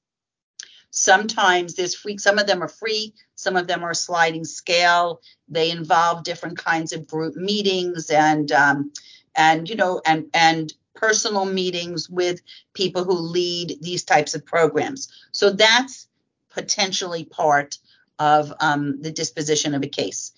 Sometimes 0.90 1.74
there's 1.74 1.94
free, 1.94 2.18
some 2.18 2.38
of 2.38 2.46
them 2.46 2.62
are 2.62 2.68
free, 2.68 3.14
some 3.34 3.56
of 3.56 3.66
them 3.66 3.84
are 3.84 3.94
sliding 3.94 4.44
scale. 4.44 5.20
They 5.48 5.70
involve 5.70 6.24
different 6.24 6.58
kinds 6.58 6.92
of 6.92 7.06
group 7.06 7.36
meetings 7.36 8.10
and, 8.10 8.50
um, 8.52 8.92
and 9.36 9.68
you 9.68 9.76
know, 9.76 10.00
and, 10.06 10.26
and 10.34 10.72
personal 10.94 11.44
meetings 11.44 12.08
with 12.08 12.40
people 12.74 13.04
who 13.04 13.12
lead 13.12 13.78
these 13.80 14.04
types 14.04 14.34
of 14.34 14.44
programs. 14.44 15.08
So 15.32 15.50
that's 15.50 16.08
potentially 16.50 17.24
part 17.24 17.78
of 18.18 18.52
um, 18.61 19.00
the 19.00 19.12
disposition 19.12 19.74
of 19.74 19.82
a 19.82 19.88
case. 19.88 20.32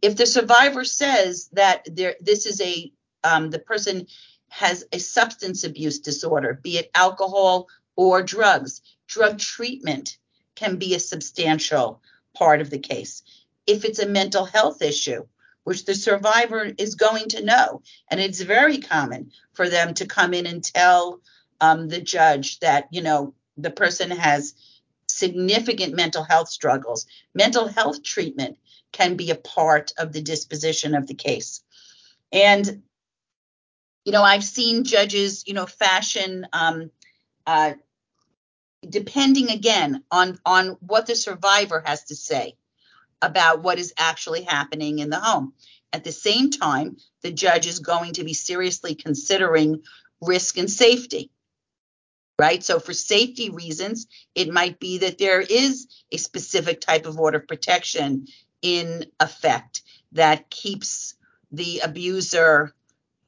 If 0.00 0.16
the 0.16 0.26
survivor 0.26 0.84
says 0.84 1.48
that 1.52 1.86
there, 1.90 2.16
this 2.20 2.46
is 2.46 2.60
a 2.60 2.92
um, 3.24 3.50
the 3.50 3.58
person 3.58 4.06
has 4.48 4.84
a 4.92 4.98
substance 4.98 5.64
abuse 5.64 6.00
disorder, 6.00 6.58
be 6.60 6.76
it 6.78 6.90
alcohol 6.94 7.68
or 7.96 8.22
drugs, 8.22 8.82
drug 9.06 9.38
treatment 9.38 10.18
can 10.56 10.76
be 10.76 10.94
a 10.94 11.00
substantial 11.00 12.02
part 12.34 12.60
of 12.60 12.68
the 12.68 12.78
case. 12.78 13.22
If 13.66 13.84
it's 13.84 14.00
a 14.00 14.08
mental 14.08 14.44
health 14.44 14.82
issue, 14.82 15.24
which 15.64 15.84
the 15.84 15.94
survivor 15.94 16.70
is 16.76 16.96
going 16.96 17.28
to 17.30 17.44
know, 17.44 17.82
and 18.10 18.20
it's 18.20 18.40
very 18.40 18.78
common 18.78 19.30
for 19.54 19.68
them 19.68 19.94
to 19.94 20.06
come 20.06 20.34
in 20.34 20.46
and 20.46 20.62
tell 20.62 21.20
um, 21.60 21.88
the 21.88 22.00
judge 22.00 22.58
that 22.58 22.88
you 22.90 23.02
know 23.02 23.34
the 23.56 23.70
person 23.70 24.10
has 24.10 24.54
significant 25.12 25.94
mental 25.94 26.22
health 26.22 26.48
struggles, 26.48 27.06
mental 27.34 27.68
health 27.68 28.02
treatment 28.02 28.58
can 28.92 29.16
be 29.16 29.30
a 29.30 29.36
part 29.36 29.92
of 29.98 30.12
the 30.12 30.22
disposition 30.22 30.94
of 30.94 31.06
the 31.06 31.14
case. 31.14 31.62
And, 32.32 32.82
you 34.04 34.12
know, 34.12 34.22
I've 34.22 34.44
seen 34.44 34.84
judges, 34.84 35.44
you 35.46 35.54
know, 35.54 35.66
fashion, 35.66 36.46
um, 36.52 36.90
uh, 37.46 37.74
depending 38.88 39.50
again 39.50 40.02
on 40.10 40.38
on 40.44 40.76
what 40.80 41.06
the 41.06 41.14
survivor 41.14 41.82
has 41.84 42.04
to 42.04 42.16
say 42.16 42.56
about 43.20 43.62
what 43.62 43.78
is 43.78 43.94
actually 43.96 44.42
happening 44.42 44.98
in 44.98 45.10
the 45.10 45.20
home. 45.20 45.54
At 45.92 46.04
the 46.04 46.12
same 46.12 46.50
time, 46.50 46.96
the 47.22 47.30
judge 47.30 47.66
is 47.66 47.78
going 47.78 48.14
to 48.14 48.24
be 48.24 48.34
seriously 48.34 48.94
considering 48.94 49.82
risk 50.20 50.58
and 50.58 50.70
safety 50.70 51.30
right? 52.38 52.62
So, 52.62 52.78
for 52.80 52.92
safety 52.92 53.50
reasons, 53.50 54.06
it 54.34 54.52
might 54.52 54.78
be 54.78 54.98
that 54.98 55.18
there 55.18 55.40
is 55.40 55.86
a 56.10 56.16
specific 56.16 56.80
type 56.80 57.06
of 57.06 57.18
order 57.18 57.38
of 57.38 57.48
protection 57.48 58.26
in 58.62 59.06
effect 59.20 59.82
that 60.12 60.50
keeps 60.50 61.14
the 61.50 61.80
abuser 61.80 62.72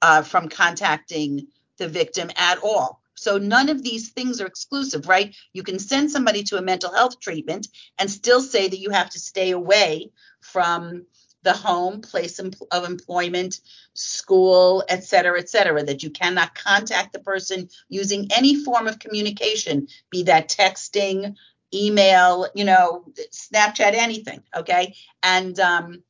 uh, 0.02 0.22
from 0.22 0.48
contacting 0.48 1.48
the 1.78 1.88
victim 1.88 2.30
at 2.36 2.58
all. 2.62 3.00
So 3.14 3.38
none 3.38 3.68
of 3.68 3.82
these 3.82 4.10
things 4.10 4.40
are 4.40 4.46
exclusive, 4.46 5.08
right? 5.08 5.34
You 5.52 5.62
can 5.62 5.78
send 5.78 6.10
somebody 6.10 6.42
to 6.44 6.58
a 6.58 6.62
mental 6.62 6.92
health 6.92 7.20
treatment 7.20 7.68
and 7.98 8.10
still 8.10 8.40
say 8.40 8.68
that 8.68 8.78
you 8.78 8.90
have 8.90 9.10
to 9.10 9.18
stay 9.20 9.50
away 9.50 10.10
from 10.40 11.06
the 11.44 11.52
home, 11.52 12.00
place 12.00 12.40
of 12.40 12.84
employment, 12.84 13.60
school, 13.92 14.82
et 14.88 15.04
cetera, 15.04 15.38
et 15.38 15.48
cetera, 15.48 15.84
that 15.84 16.02
you 16.02 16.10
cannot 16.10 16.54
contact 16.54 17.12
the 17.12 17.20
person 17.20 17.68
using 17.88 18.28
any 18.34 18.64
form 18.64 18.88
of 18.88 18.98
communication, 18.98 19.86
be 20.10 20.24
that 20.24 20.48
texting, 20.48 21.36
email, 21.72 22.48
you 22.54 22.64
know, 22.64 23.04
Snapchat, 23.30 23.94
anything. 23.94 24.42
Okay. 24.56 24.96
And, 25.22 25.58
um, 25.60 26.02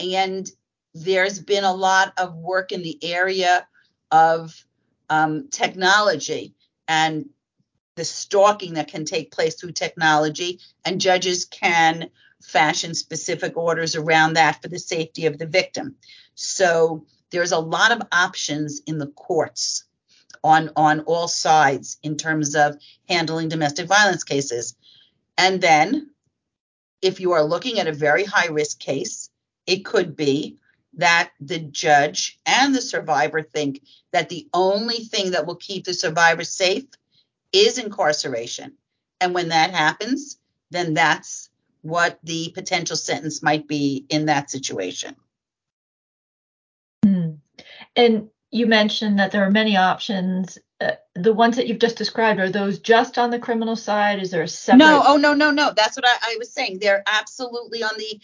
and 0.00 0.50
there's 0.94 1.38
been 1.38 1.64
a 1.64 1.74
lot 1.74 2.14
of 2.16 2.34
work 2.34 2.72
in 2.72 2.82
the 2.82 2.98
area 3.02 3.68
of 4.10 4.64
um, 5.10 5.48
technology 5.50 6.54
and 6.88 7.28
the 7.96 8.04
stalking 8.04 8.74
that 8.74 8.88
can 8.88 9.04
take 9.04 9.32
place 9.32 9.56
through 9.56 9.72
technology, 9.72 10.60
and 10.84 11.00
judges 11.00 11.44
can 11.44 12.10
fashion 12.42 12.94
specific 12.94 13.56
orders 13.56 13.96
around 13.96 14.34
that 14.34 14.62
for 14.62 14.68
the 14.68 14.78
safety 14.78 15.26
of 15.26 15.38
the 15.38 15.46
victim. 15.46 15.96
So 16.34 17.04
there's 17.30 17.52
a 17.52 17.58
lot 17.58 17.92
of 17.92 18.06
options 18.12 18.80
in 18.86 18.98
the 18.98 19.08
courts 19.08 19.84
on 20.44 20.70
on 20.76 21.00
all 21.00 21.28
sides 21.28 21.98
in 22.02 22.16
terms 22.16 22.54
of 22.54 22.76
handling 23.08 23.48
domestic 23.48 23.86
violence 23.86 24.24
cases. 24.24 24.76
And 25.36 25.60
then 25.60 26.10
if 27.02 27.20
you 27.20 27.32
are 27.32 27.42
looking 27.42 27.78
at 27.78 27.88
a 27.88 27.92
very 27.92 28.24
high 28.24 28.46
risk 28.46 28.78
case, 28.78 29.30
it 29.66 29.84
could 29.84 30.16
be 30.16 30.58
that 30.94 31.30
the 31.40 31.58
judge 31.58 32.40
and 32.46 32.74
the 32.74 32.80
survivor 32.80 33.42
think 33.42 33.82
that 34.12 34.28
the 34.28 34.48
only 34.52 34.98
thing 34.98 35.32
that 35.32 35.46
will 35.46 35.56
keep 35.56 35.84
the 35.84 35.94
survivor 35.94 36.44
safe 36.44 36.84
is 37.52 37.78
incarceration. 37.78 38.72
And 39.20 39.34
when 39.34 39.48
that 39.48 39.70
happens, 39.72 40.38
then 40.70 40.94
that's 40.94 41.50
what 41.82 42.18
the 42.22 42.50
potential 42.54 42.96
sentence 42.96 43.42
might 43.42 43.68
be 43.68 44.06
in 44.08 44.26
that 44.26 44.50
situation. 44.50 45.14
Mm. 47.04 47.38
And 47.96 48.28
you 48.50 48.66
mentioned 48.66 49.18
that 49.18 49.30
there 49.30 49.44
are 49.44 49.50
many 49.50 49.76
options. 49.76 50.58
Uh, 50.80 50.92
the 51.14 51.32
ones 51.32 51.56
that 51.56 51.66
you've 51.66 51.78
just 51.78 51.96
described 51.96 52.40
are 52.40 52.50
those 52.50 52.78
just 52.78 53.18
on 53.18 53.30
the 53.30 53.38
criminal 53.38 53.76
side? 53.76 54.20
Is 54.20 54.30
there 54.30 54.42
a 54.42 54.48
separate? 54.48 54.78
No, 54.78 55.02
oh 55.06 55.16
no, 55.16 55.34
no, 55.34 55.50
no. 55.50 55.72
That's 55.76 55.96
what 55.96 56.06
I, 56.06 56.32
I 56.32 56.36
was 56.38 56.52
saying. 56.52 56.78
They're 56.80 57.02
absolutely 57.06 57.82
on 57.82 57.96
the 57.98 58.20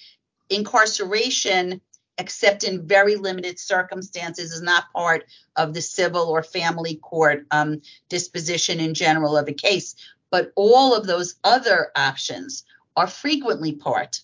incarceration 0.50 1.80
except 2.18 2.64
in 2.64 2.86
very 2.86 3.16
limited 3.16 3.58
circumstances, 3.58 4.52
is 4.52 4.62
not 4.62 4.92
part 4.92 5.24
of 5.56 5.74
the 5.74 5.82
civil 5.82 6.22
or 6.28 6.42
family 6.42 6.96
court 6.96 7.46
um, 7.50 7.80
disposition 8.08 8.80
in 8.80 8.94
general 8.94 9.36
of 9.36 9.48
a 9.48 9.52
case. 9.52 9.96
But 10.30 10.52
all 10.56 10.94
of 10.94 11.06
those 11.06 11.36
other 11.44 11.90
options 11.96 12.64
are 12.96 13.06
frequently 13.06 13.72
part 13.72 14.20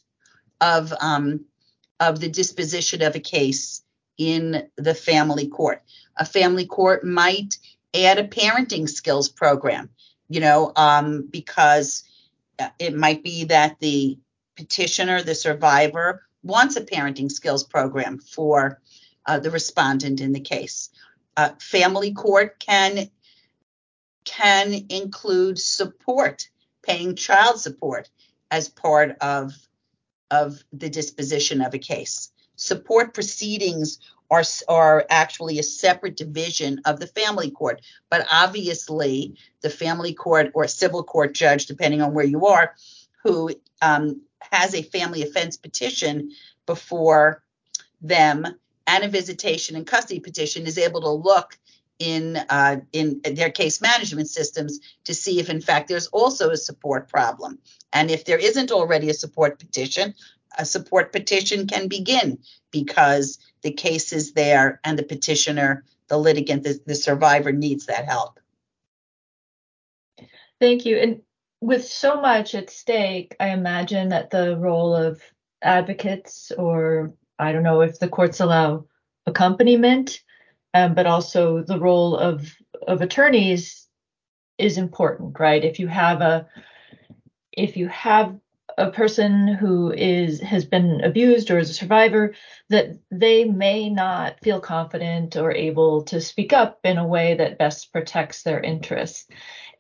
of 0.61 0.93
um, 1.01 1.45
of 1.99 2.21
the 2.21 2.29
disposition 2.29 3.03
of 3.03 3.15
a 3.15 3.21
case 3.21 3.83
in 4.17 4.69
the 4.77 4.95
family 4.95 5.49
court. 5.49 5.83
A 6.17 6.25
family 6.25 6.67
court 6.67 7.05
might 7.05 7.57
add 7.95 8.19
a 8.19 8.29
parenting 8.29 8.89
skills 8.89 9.29
program, 9.29 9.91
you 10.29 10.41
know, 10.41 10.73
um, 10.77 11.27
because 11.31 12.05
it 12.79 12.95
might 12.95 13.23
be 13.23 13.45
that 13.45 13.79
the 13.81 14.19
petitioner, 14.57 15.23
the 15.23 15.35
survivor, 15.35 16.23
wants 16.43 16.77
a 16.77 16.83
parenting 16.83 17.31
skills 17.31 17.65
program 17.65 18.19
for 18.19 18.81
uh, 19.27 19.39
the 19.39 19.51
respondent 19.51 20.21
in 20.21 20.33
the 20.33 20.41
case. 20.41 20.91
Uh, 21.37 21.51
family 21.59 22.13
court 22.13 22.59
can 22.59 23.11
can 24.25 24.75
include 24.91 25.59
support, 25.59 26.49
paying 26.83 27.17
child 27.17 27.59
support 27.59 28.09
as 28.51 28.69
part 28.69 29.17
of 29.21 29.53
of 30.31 30.63
the 30.73 30.89
disposition 30.89 31.61
of 31.61 31.75
a 31.75 31.79
case. 31.79 32.31
Support 32.57 33.15
proceedings 33.15 33.99
are 34.31 34.45
are 34.69 35.07
actually 35.11 35.59
a 35.59 35.63
separate 35.63 36.17
division 36.17 36.81
of 36.85 37.01
the 37.01 37.07
family 37.07 37.51
court, 37.51 37.81
but 38.11 38.27
obviously 38.33 39.35
the 39.61 39.71
family 39.71 40.15
court 40.15 40.53
or 40.55 40.67
civil 40.69 41.03
court 41.03 41.35
judge, 41.35 41.67
depending 41.67 42.01
on 42.01 42.15
where 42.15 42.25
you 42.25 42.47
are, 42.47 42.75
who 43.25 43.51
um, 43.83 44.21
has 44.39 44.75
a 44.75 44.83
family 44.83 45.23
offense 45.23 45.57
petition 45.57 46.31
before 46.67 47.43
them 48.01 48.47
and 48.87 49.05
a 49.05 49.09
visitation 49.09 49.77
and 49.77 49.87
custody 49.87 50.21
petition 50.21 50.67
is 50.67 50.79
able 50.79 51.01
to 51.01 51.11
look 51.11 51.59
in 52.01 52.39
uh, 52.49 52.81
in 52.93 53.21
their 53.23 53.51
case 53.51 53.81
management 53.81 54.29
systems 54.29 54.81
to 55.05 55.15
see 55.15 55.39
if 55.39 55.49
in 55.49 55.61
fact 55.61 55.87
there's 55.87 56.09
also 56.09 56.51
a 56.51 56.57
support 56.57 57.09
problem. 57.09 57.59
And 57.93 58.11
if 58.11 58.25
there 58.25 58.39
isn't 58.39 58.73
already 58.73 59.09
a 59.11 59.15
support 59.15 59.61
petition 59.61 60.15
a 60.59 60.67
support 60.67 61.13
petition 61.13 61.69
can 61.69 61.87
begin 61.87 62.39
because 62.73 63.39
the 63.63 63.71
case 63.71 64.13
is 64.13 64.33
there 64.33 64.81
and 64.83 64.99
the 64.99 65.05
petitioner 65.05 65.85
the 66.09 66.19
litigant 66.19 66.65
the, 66.65 66.81
the 66.87 66.95
survivor 66.95 67.53
needs 67.53 67.87
that 67.87 68.07
help. 68.07 68.41
Thank 70.59 70.85
you. 70.85 70.97
And 70.97 71.23
with 71.61 71.87
so 71.87 72.21
much 72.21 72.55
at 72.55 72.71
stake, 72.71 73.37
I 73.39 73.51
imagine 73.51 74.09
that 74.11 74.31
the 74.31 74.57
role 74.59 74.95
of 74.95 75.23
advocates, 75.63 76.53
or 76.57 77.13
I 77.39 77.53
don't 77.53 77.63
know 77.63 77.83
if 77.83 77.99
the 77.99 78.09
courts 78.09 78.41
allow 78.41 78.87
accompaniment, 79.27 80.21
um, 80.75 80.95
but 80.95 81.07
also 81.07 81.63
the 81.63 81.79
role 81.79 82.17
of 82.17 82.53
of 82.87 83.03
attorneys 83.03 83.87
is 84.59 84.79
important, 84.79 85.39
right? 85.39 85.65
If 85.65 85.79
you 85.79 85.89
have 85.89 86.21
a 86.21 86.49
if 87.53 87.77
you 87.77 87.89
have 87.89 88.39
a 88.79 88.91
person 88.91 89.49
who 89.49 89.93
is 89.93 90.41
has 90.41 90.65
been 90.65 91.03
abused 91.03 91.51
or 91.51 91.59
is 91.59 91.71
a 91.71 91.75
survivor 91.75 92.35
that 92.69 92.99
they 93.11 93.45
may 93.45 93.91
not 93.91 94.41
feel 94.41 94.61
confident 94.61 95.37
or 95.37 95.53
able 95.53 96.05
to 96.05 96.21
speak 96.21 96.53
up 96.53 96.79
in 96.85 96.97
a 96.97 97.07
way 97.07 97.35
that 97.35 97.59
best 97.59 97.93
protects 97.93 98.43
their 98.43 98.61
interests 98.61 99.27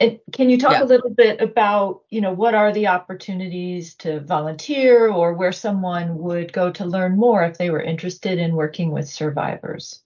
and 0.00 0.18
can 0.32 0.48
you 0.48 0.58
talk 0.58 0.72
yeah. 0.72 0.82
a 0.82 0.86
little 0.86 1.10
bit 1.10 1.42
about, 1.42 2.00
you 2.08 2.22
know, 2.22 2.32
what 2.32 2.54
are 2.54 2.72
the 2.72 2.86
opportunities 2.86 3.94
to 3.96 4.20
volunteer 4.20 5.08
or 5.10 5.34
where 5.34 5.52
someone 5.52 6.16
would 6.18 6.54
go 6.54 6.70
to 6.72 6.86
learn 6.86 7.18
more 7.18 7.44
if 7.44 7.58
they 7.58 7.68
were 7.68 7.82
interested 7.82 8.38
in 8.38 8.56
working 8.56 8.92
with 8.92 9.06
survivors? 9.06 10.02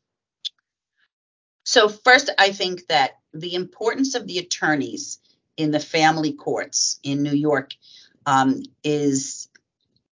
So, 1.74 1.88
first, 1.88 2.30
I 2.38 2.52
think 2.52 2.86
that 2.86 3.18
the 3.32 3.56
importance 3.56 4.14
of 4.14 4.28
the 4.28 4.38
attorneys 4.38 5.18
in 5.56 5.72
the 5.72 5.80
family 5.80 6.32
courts 6.32 7.00
in 7.02 7.24
New 7.24 7.34
York 7.34 7.72
um, 8.26 8.62
is, 8.84 9.48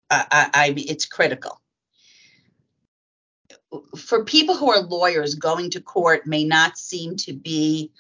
I, 0.10 0.50
I, 0.54 0.74
it's 0.78 1.06
critical. 1.06 1.60
For 3.98 4.24
people 4.24 4.56
who 4.56 4.72
are 4.72 4.80
lawyers, 4.80 5.36
going 5.36 5.72
to 5.72 5.82
court 5.82 6.26
may 6.26 6.46
not 6.46 6.78
seem 6.78 7.18
to 7.28 7.34
be 7.34 7.92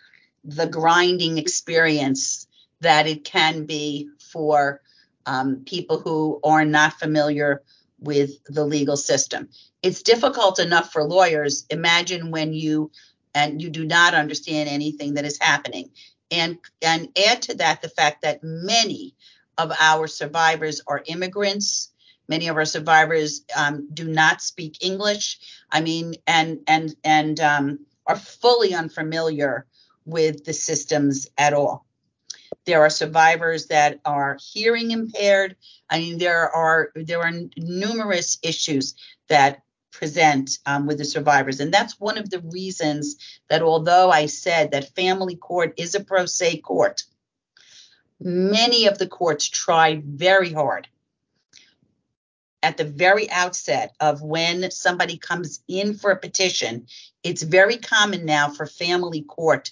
the 0.46 0.68
grinding 0.68 1.38
experience 1.38 2.48
that 2.80 3.08
it 3.08 3.26
can 3.26 3.66
be 3.66 4.08
for 4.32 4.80
um, 5.26 5.64
people 5.66 6.00
who 6.00 6.40
are 6.46 6.64
not 6.64 6.94
familiar 6.94 7.62
with 8.00 8.42
the 8.46 8.64
legal 8.64 8.96
system. 8.96 9.50
It's 9.84 10.02
difficult 10.02 10.60
enough 10.60 10.94
for 10.94 11.04
lawyers. 11.04 11.66
Imagine 11.70 12.32
when 12.32 12.54
you 12.54 12.90
and 13.34 13.62
you 13.62 13.70
do 13.70 13.86
not 13.86 14.14
understand 14.14 14.70
anything 14.70 15.16
that 15.16 15.26
is 15.26 15.40
happening. 15.40 15.92
And 16.32 16.58
and 16.82 17.10
add 17.18 17.42
to 17.44 17.56
that 17.56 17.82
the 17.82 17.90
fact 17.90 18.22
that 18.22 18.44
many 18.44 19.16
of 19.58 19.72
our 19.80 20.08
survivors 20.08 20.82
are 20.88 21.04
immigrants. 21.06 21.92
Many 22.28 22.48
of 22.48 22.56
our 22.56 22.66
survivors 22.66 23.44
um, 23.56 23.90
do 23.94 24.08
not 24.08 24.42
speak 24.42 24.84
English. 24.84 25.40
I 25.72 25.82
mean, 25.82 26.16
and 26.28 26.60
and 26.68 26.96
and 27.04 27.40
um, 27.40 27.80
are 28.06 28.16
fully 28.16 28.74
unfamiliar 28.74 29.66
with 30.06 30.46
the 30.46 30.54
systems 30.54 31.28
at 31.38 31.54
all. 31.54 31.86
There 32.66 32.82
are 32.82 32.90
survivors 32.90 33.68
that 33.68 34.00
are 34.06 34.38
hearing 34.54 34.92
impaired. 34.92 35.56
I 35.90 36.00
mean, 36.00 36.18
there 36.20 36.50
are 36.50 36.92
there 36.96 37.22
are 37.22 37.34
numerous 37.58 38.38
issues 38.44 38.96
that 39.28 39.64
present 40.00 40.58
um, 40.66 40.88
with 40.88 40.98
the 40.98 41.06
survivors, 41.06 41.60
and 41.60 41.74
that's 41.74 42.00
one 42.00 42.18
of 42.18 42.30
the 42.30 42.40
reasons 42.40 43.18
that 43.50 43.62
although 43.62 44.10
I 44.10 44.28
said 44.28 44.72
that 44.72 44.96
family 44.96 45.36
court 45.36 45.74
is 45.78 45.94
a 45.94 46.04
pro 46.04 46.26
se 46.26 46.58
court, 46.62 47.04
many 48.20 48.88
of 48.88 48.98
the 48.98 49.08
courts 49.08 49.48
try 49.50 50.02
very 50.04 50.54
hard 50.54 50.88
at 52.62 52.78
the 52.78 52.84
very 52.84 53.30
outset 53.30 53.96
of 54.00 54.22
when 54.22 54.70
somebody 54.72 55.18
comes 55.18 55.62
in 55.68 55.94
for 55.94 56.12
a 56.12 56.20
petition, 56.20 56.88
it's 57.24 57.42
very 57.42 57.78
common 57.78 58.26
now 58.26 58.50
for 58.50 58.66
family 58.66 59.22
court 59.22 59.72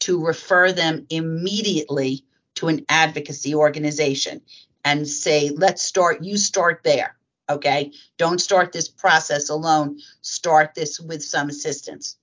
to 0.00 0.24
refer 0.24 0.72
them 0.72 1.06
immediately 1.10 2.24
to 2.54 2.68
an 2.68 2.84
advocacy 2.88 3.54
organization 3.54 4.40
and 4.84 5.06
say, 5.08 5.50
let's 5.50 5.82
start, 5.82 6.22
you 6.22 6.36
start 6.36 6.80
there. 6.84 7.17
Okay. 7.48 7.92
Don't 8.18 8.40
start 8.40 8.72
this 8.72 8.88
process 8.88 9.48
alone. 9.48 9.98
Start 10.20 10.74
this 10.74 11.00
with 11.00 11.22
some 11.24 11.48
assistance. 11.48 12.16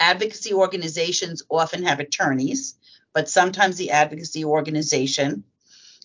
Advocacy 0.00 0.52
organizations 0.52 1.42
often 1.50 1.84
have 1.84 2.00
attorneys, 2.00 2.74
but 3.12 3.28
sometimes 3.28 3.76
the 3.76 3.90
advocacy 3.90 4.44
organization 4.44 5.44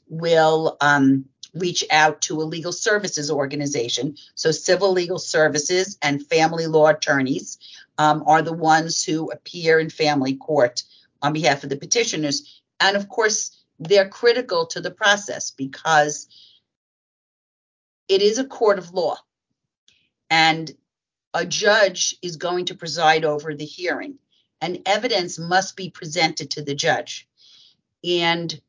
will 0.09 0.77
um, 0.81 1.25
reach 1.53 1.83
out 1.89 2.21
to 2.21 2.41
a 2.41 2.43
legal 2.43 2.71
services 2.71 3.31
organization. 3.31 4.15
So, 4.35 4.51
civil 4.51 4.91
legal 4.91 5.19
services 5.19 5.97
and 6.01 6.25
family 6.25 6.67
law 6.67 6.87
attorneys 6.87 7.57
um, 7.97 8.23
are 8.27 8.41
the 8.41 8.53
ones 8.53 9.03
who 9.03 9.31
appear 9.31 9.79
in 9.79 9.89
family 9.89 10.35
court 10.35 10.83
on 11.21 11.33
behalf 11.33 11.63
of 11.63 11.69
the 11.69 11.77
petitioners. 11.77 12.61
And 12.79 12.95
of 12.95 13.09
course, 13.09 13.51
they're 13.79 14.09
critical 14.09 14.65
to 14.67 14.81
the 14.81 14.91
process 14.91 15.51
because 15.51 16.27
it 18.07 18.21
is 18.21 18.37
a 18.37 18.45
court 18.45 18.79
of 18.79 18.93
law. 18.93 19.17
And 20.29 20.71
a 21.33 21.45
judge 21.45 22.15
is 22.21 22.37
going 22.37 22.65
to 22.65 22.75
preside 22.75 23.25
over 23.25 23.53
the 23.53 23.65
hearing, 23.65 24.17
and 24.61 24.81
evidence 24.85 25.37
must 25.37 25.75
be 25.75 25.89
presented 25.89 26.51
to 26.51 26.63
the 26.63 26.75
judge. 26.75 27.27
And 28.03 28.59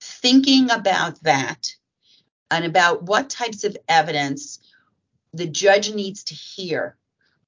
thinking 0.00 0.70
about 0.70 1.22
that 1.22 1.74
and 2.50 2.64
about 2.64 3.02
what 3.02 3.30
types 3.30 3.64
of 3.64 3.76
evidence 3.88 4.58
the 5.34 5.46
judge 5.46 5.92
needs 5.92 6.24
to 6.24 6.34
hear 6.34 6.96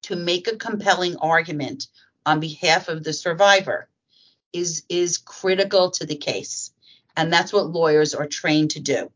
to 0.02 0.16
make 0.16 0.48
a 0.48 0.56
compelling 0.56 1.16
argument 1.16 1.86
on 2.26 2.40
behalf 2.40 2.88
of 2.88 3.02
the 3.02 3.12
survivor 3.12 3.88
is 4.52 4.82
is 4.88 5.18
critical 5.18 5.90
to 5.90 6.04
the 6.04 6.16
case 6.16 6.72
and 7.16 7.32
that's 7.32 7.52
what 7.52 7.70
lawyers 7.70 8.14
are 8.14 8.26
trained 8.26 8.72
to 8.72 8.80
do 8.80 9.10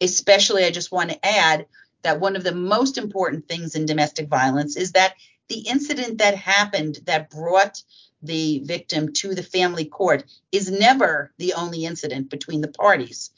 especially 0.00 0.64
i 0.64 0.70
just 0.70 0.92
want 0.92 1.10
to 1.10 1.26
add 1.26 1.66
that 2.02 2.20
one 2.20 2.36
of 2.36 2.44
the 2.44 2.54
most 2.54 2.98
important 2.98 3.48
things 3.48 3.74
in 3.74 3.86
domestic 3.86 4.28
violence 4.28 4.76
is 4.76 4.92
that 4.92 5.14
the 5.48 5.60
incident 5.60 6.18
that 6.18 6.36
happened 6.36 7.00
that 7.04 7.30
brought 7.30 7.82
the 8.22 8.60
victim 8.64 9.12
to 9.12 9.34
the 9.34 9.42
family 9.42 9.84
court 9.84 10.24
is 10.52 10.70
never 10.70 11.32
the 11.38 11.54
only 11.54 11.84
incident 11.84 12.30
between 12.30 12.60
the 12.60 12.68
parties. 12.68 13.30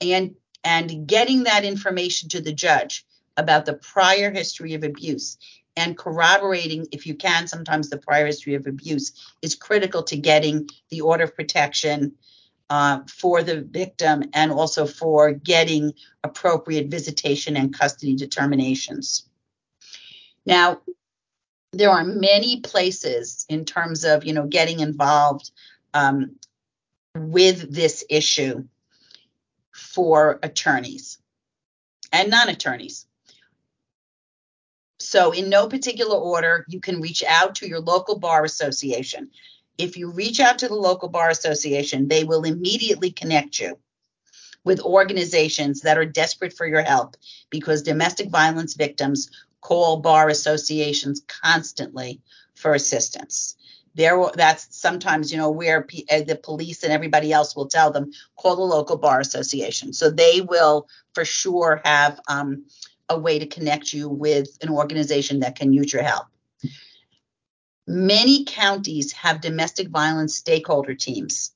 And 0.00 0.34
and 0.62 1.06
getting 1.06 1.44
that 1.44 1.64
information 1.64 2.28
to 2.30 2.40
the 2.40 2.52
judge 2.52 3.06
about 3.36 3.64
the 3.64 3.74
prior 3.74 4.30
history 4.30 4.74
of 4.74 4.84
abuse 4.84 5.38
and 5.76 5.96
corroborating 5.96 6.86
if 6.92 7.06
you 7.06 7.14
can 7.14 7.46
sometimes 7.46 7.88
the 7.88 7.96
prior 7.96 8.26
history 8.26 8.54
of 8.54 8.66
abuse 8.66 9.12
is 9.40 9.54
critical 9.54 10.02
to 10.02 10.16
getting 10.16 10.68
the 10.90 11.00
order 11.00 11.24
of 11.24 11.34
protection 11.34 12.12
uh, 12.70 13.00
for 13.08 13.42
the 13.42 13.62
victim 13.62 14.22
and 14.32 14.52
also 14.52 14.86
for 14.86 15.32
getting 15.32 15.92
appropriate 16.22 16.86
visitation 16.86 17.56
and 17.56 17.76
custody 17.76 18.14
determinations. 18.14 19.28
Now 20.46 20.80
there 21.72 21.90
are 21.90 22.04
many 22.04 22.60
places 22.60 23.44
in 23.48 23.64
terms 23.64 24.04
of 24.04 24.24
you 24.24 24.32
know 24.32 24.46
getting 24.46 24.80
involved 24.80 25.50
um, 25.92 26.36
with 27.16 27.74
this 27.74 28.04
issue 28.08 28.64
for 29.72 30.38
attorneys 30.42 31.18
and 32.12 32.30
non-attorneys. 32.30 33.06
So 35.00 35.32
in 35.32 35.48
no 35.48 35.66
particular 35.68 36.16
order 36.16 36.64
you 36.68 36.80
can 36.80 37.00
reach 37.00 37.24
out 37.26 37.56
to 37.56 37.68
your 37.68 37.80
local 37.80 38.18
bar 38.20 38.44
association 38.44 39.30
if 39.80 39.96
you 39.96 40.10
reach 40.10 40.40
out 40.40 40.58
to 40.58 40.68
the 40.68 40.74
local 40.74 41.08
bar 41.08 41.30
association 41.30 42.08
they 42.08 42.24
will 42.24 42.44
immediately 42.44 43.10
connect 43.10 43.58
you 43.58 43.78
with 44.64 44.80
organizations 44.80 45.80
that 45.80 45.98
are 45.98 46.04
desperate 46.04 46.52
for 46.52 46.66
your 46.66 46.82
help 46.82 47.16
because 47.48 47.82
domestic 47.82 48.28
violence 48.28 48.74
victims 48.74 49.30
call 49.60 49.98
bar 49.98 50.28
associations 50.28 51.22
constantly 51.26 52.20
for 52.54 52.74
assistance. 52.74 53.56
There, 53.94 54.16
that's 54.34 54.68
sometimes 54.70 55.32
you 55.32 55.38
know 55.38 55.50
where 55.50 55.82
P, 55.82 56.06
uh, 56.10 56.22
the 56.22 56.36
police 56.36 56.84
and 56.84 56.92
everybody 56.92 57.32
else 57.32 57.56
will 57.56 57.66
tell 57.66 57.90
them 57.90 58.12
call 58.36 58.56
the 58.56 58.62
local 58.62 58.96
bar 58.96 59.20
association. 59.20 59.92
So 59.92 60.10
they 60.10 60.40
will 60.40 60.88
for 61.14 61.24
sure 61.24 61.80
have 61.84 62.20
um, 62.28 62.66
a 63.08 63.18
way 63.18 63.38
to 63.40 63.46
connect 63.46 63.92
you 63.92 64.08
with 64.08 64.56
an 64.62 64.68
organization 64.68 65.40
that 65.40 65.56
can 65.56 65.72
use 65.72 65.92
your 65.92 66.02
help. 66.02 66.26
Many 67.90 68.44
counties 68.44 69.10
have 69.14 69.40
domestic 69.40 69.88
violence 69.88 70.36
stakeholder 70.36 70.94
teams. 70.94 71.50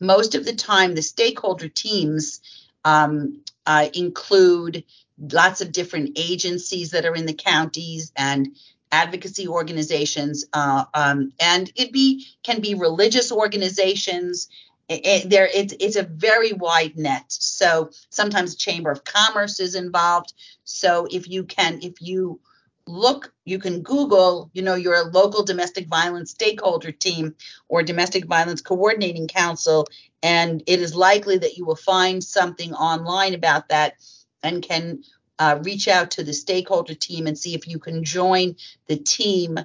Most 0.00 0.34
of 0.34 0.44
the 0.44 0.52
time, 0.54 0.96
the 0.96 1.02
stakeholder 1.02 1.68
teams 1.68 2.40
um, 2.84 3.44
uh, 3.64 3.88
include 3.94 4.82
lots 5.16 5.60
of 5.60 5.70
different 5.70 6.18
agencies 6.18 6.90
that 6.90 7.04
are 7.04 7.14
in 7.14 7.26
the 7.26 7.34
counties 7.34 8.10
and 8.16 8.56
advocacy 8.90 9.46
organizations 9.46 10.44
uh, 10.52 10.86
um, 10.92 11.32
and 11.38 11.70
it 11.76 11.92
be 11.92 12.26
can 12.42 12.60
be 12.60 12.74
religious 12.74 13.30
organizations. 13.30 14.48
It, 14.88 15.06
it, 15.06 15.30
there 15.30 15.48
it's, 15.54 15.74
it's 15.78 15.96
a 15.96 16.02
very 16.02 16.52
wide 16.52 16.96
net. 16.96 17.26
So 17.28 17.90
sometimes 18.10 18.56
chamber 18.56 18.90
of 18.90 19.04
commerce 19.04 19.60
is 19.60 19.76
involved. 19.76 20.34
So 20.64 21.06
if 21.08 21.28
you 21.28 21.44
can 21.44 21.78
if 21.82 22.00
you 22.00 22.40
look 22.86 23.32
you 23.44 23.58
can 23.58 23.80
google 23.80 24.50
you 24.52 24.60
know 24.60 24.74
your 24.74 25.04
local 25.10 25.42
domestic 25.42 25.86
violence 25.88 26.32
stakeholder 26.32 26.92
team 26.92 27.34
or 27.68 27.82
domestic 27.82 28.26
violence 28.26 28.60
coordinating 28.60 29.26
council 29.26 29.86
and 30.22 30.62
it 30.66 30.80
is 30.80 30.94
likely 30.94 31.38
that 31.38 31.56
you 31.56 31.64
will 31.64 31.76
find 31.76 32.22
something 32.22 32.74
online 32.74 33.34
about 33.34 33.68
that 33.68 33.94
and 34.42 34.62
can 34.62 35.02
uh, 35.38 35.58
reach 35.62 35.88
out 35.88 36.12
to 36.12 36.22
the 36.22 36.32
stakeholder 36.32 36.94
team 36.94 37.26
and 37.26 37.38
see 37.38 37.54
if 37.54 37.66
you 37.66 37.78
can 37.78 38.04
join 38.04 38.54
the 38.86 38.96
team 38.96 39.58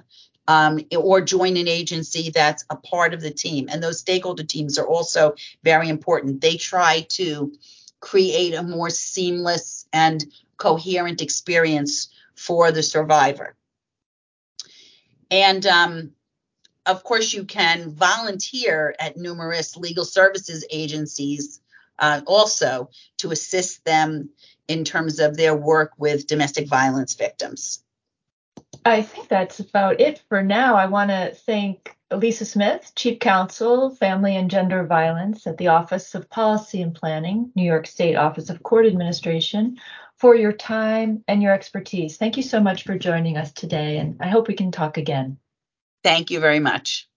um, 0.48 0.80
or 0.96 1.20
join 1.20 1.56
an 1.56 1.68
agency 1.68 2.30
that's 2.30 2.64
a 2.70 2.76
part 2.76 3.14
of 3.14 3.20
the 3.20 3.30
team. 3.30 3.68
And 3.70 3.82
those 3.82 4.00
stakeholder 4.00 4.42
teams 4.42 4.78
are 4.78 4.86
also 4.86 5.34
very 5.62 5.88
important. 5.88 6.40
They 6.40 6.56
try 6.56 7.06
to 7.10 7.52
create 8.00 8.54
a 8.54 8.62
more 8.62 8.90
seamless 8.90 9.86
and 9.92 10.24
coherent 10.56 11.22
experience 11.22 12.08
for 12.40 12.72
the 12.72 12.82
survivor. 12.82 13.54
And 15.30 15.64
um, 15.66 16.12
of 16.86 17.04
course, 17.04 17.34
you 17.34 17.44
can 17.44 17.90
volunteer 17.90 18.94
at 18.98 19.18
numerous 19.18 19.76
legal 19.76 20.06
services 20.06 20.64
agencies 20.70 21.60
uh, 21.98 22.22
also 22.26 22.88
to 23.18 23.30
assist 23.30 23.84
them 23.84 24.30
in 24.68 24.84
terms 24.84 25.20
of 25.20 25.36
their 25.36 25.54
work 25.54 25.92
with 25.98 26.26
domestic 26.26 26.66
violence 26.66 27.14
victims. 27.14 27.84
I 28.86 29.02
think 29.02 29.28
that's 29.28 29.60
about 29.60 30.00
it 30.00 30.22
for 30.30 30.42
now. 30.42 30.76
I 30.76 30.86
want 30.86 31.10
to 31.10 31.34
thank 31.44 31.94
Lisa 32.10 32.46
Smith, 32.46 32.90
Chief 32.96 33.18
Counsel, 33.18 33.94
Family 33.96 34.34
and 34.34 34.50
Gender 34.50 34.86
Violence 34.86 35.46
at 35.46 35.58
the 35.58 35.68
Office 35.68 36.14
of 36.14 36.30
Policy 36.30 36.80
and 36.80 36.94
Planning, 36.94 37.52
New 37.54 37.64
York 37.64 37.86
State 37.86 38.16
Office 38.16 38.48
of 38.48 38.62
Court 38.62 38.86
Administration, 38.86 39.78
for 40.20 40.34
your 40.36 40.52
time 40.52 41.24
and 41.26 41.42
your 41.42 41.52
expertise. 41.52 42.18
Thank 42.18 42.36
you 42.36 42.42
so 42.42 42.60
much 42.60 42.84
for 42.84 42.98
joining 42.98 43.36
us 43.38 43.52
today, 43.52 43.98
and 43.98 44.16
I 44.20 44.28
hope 44.28 44.48
we 44.48 44.54
can 44.54 44.70
talk 44.70 44.98
again. 44.98 45.38
Thank 46.04 46.30
you 46.30 46.40
very 46.40 46.60
much. 46.60 47.09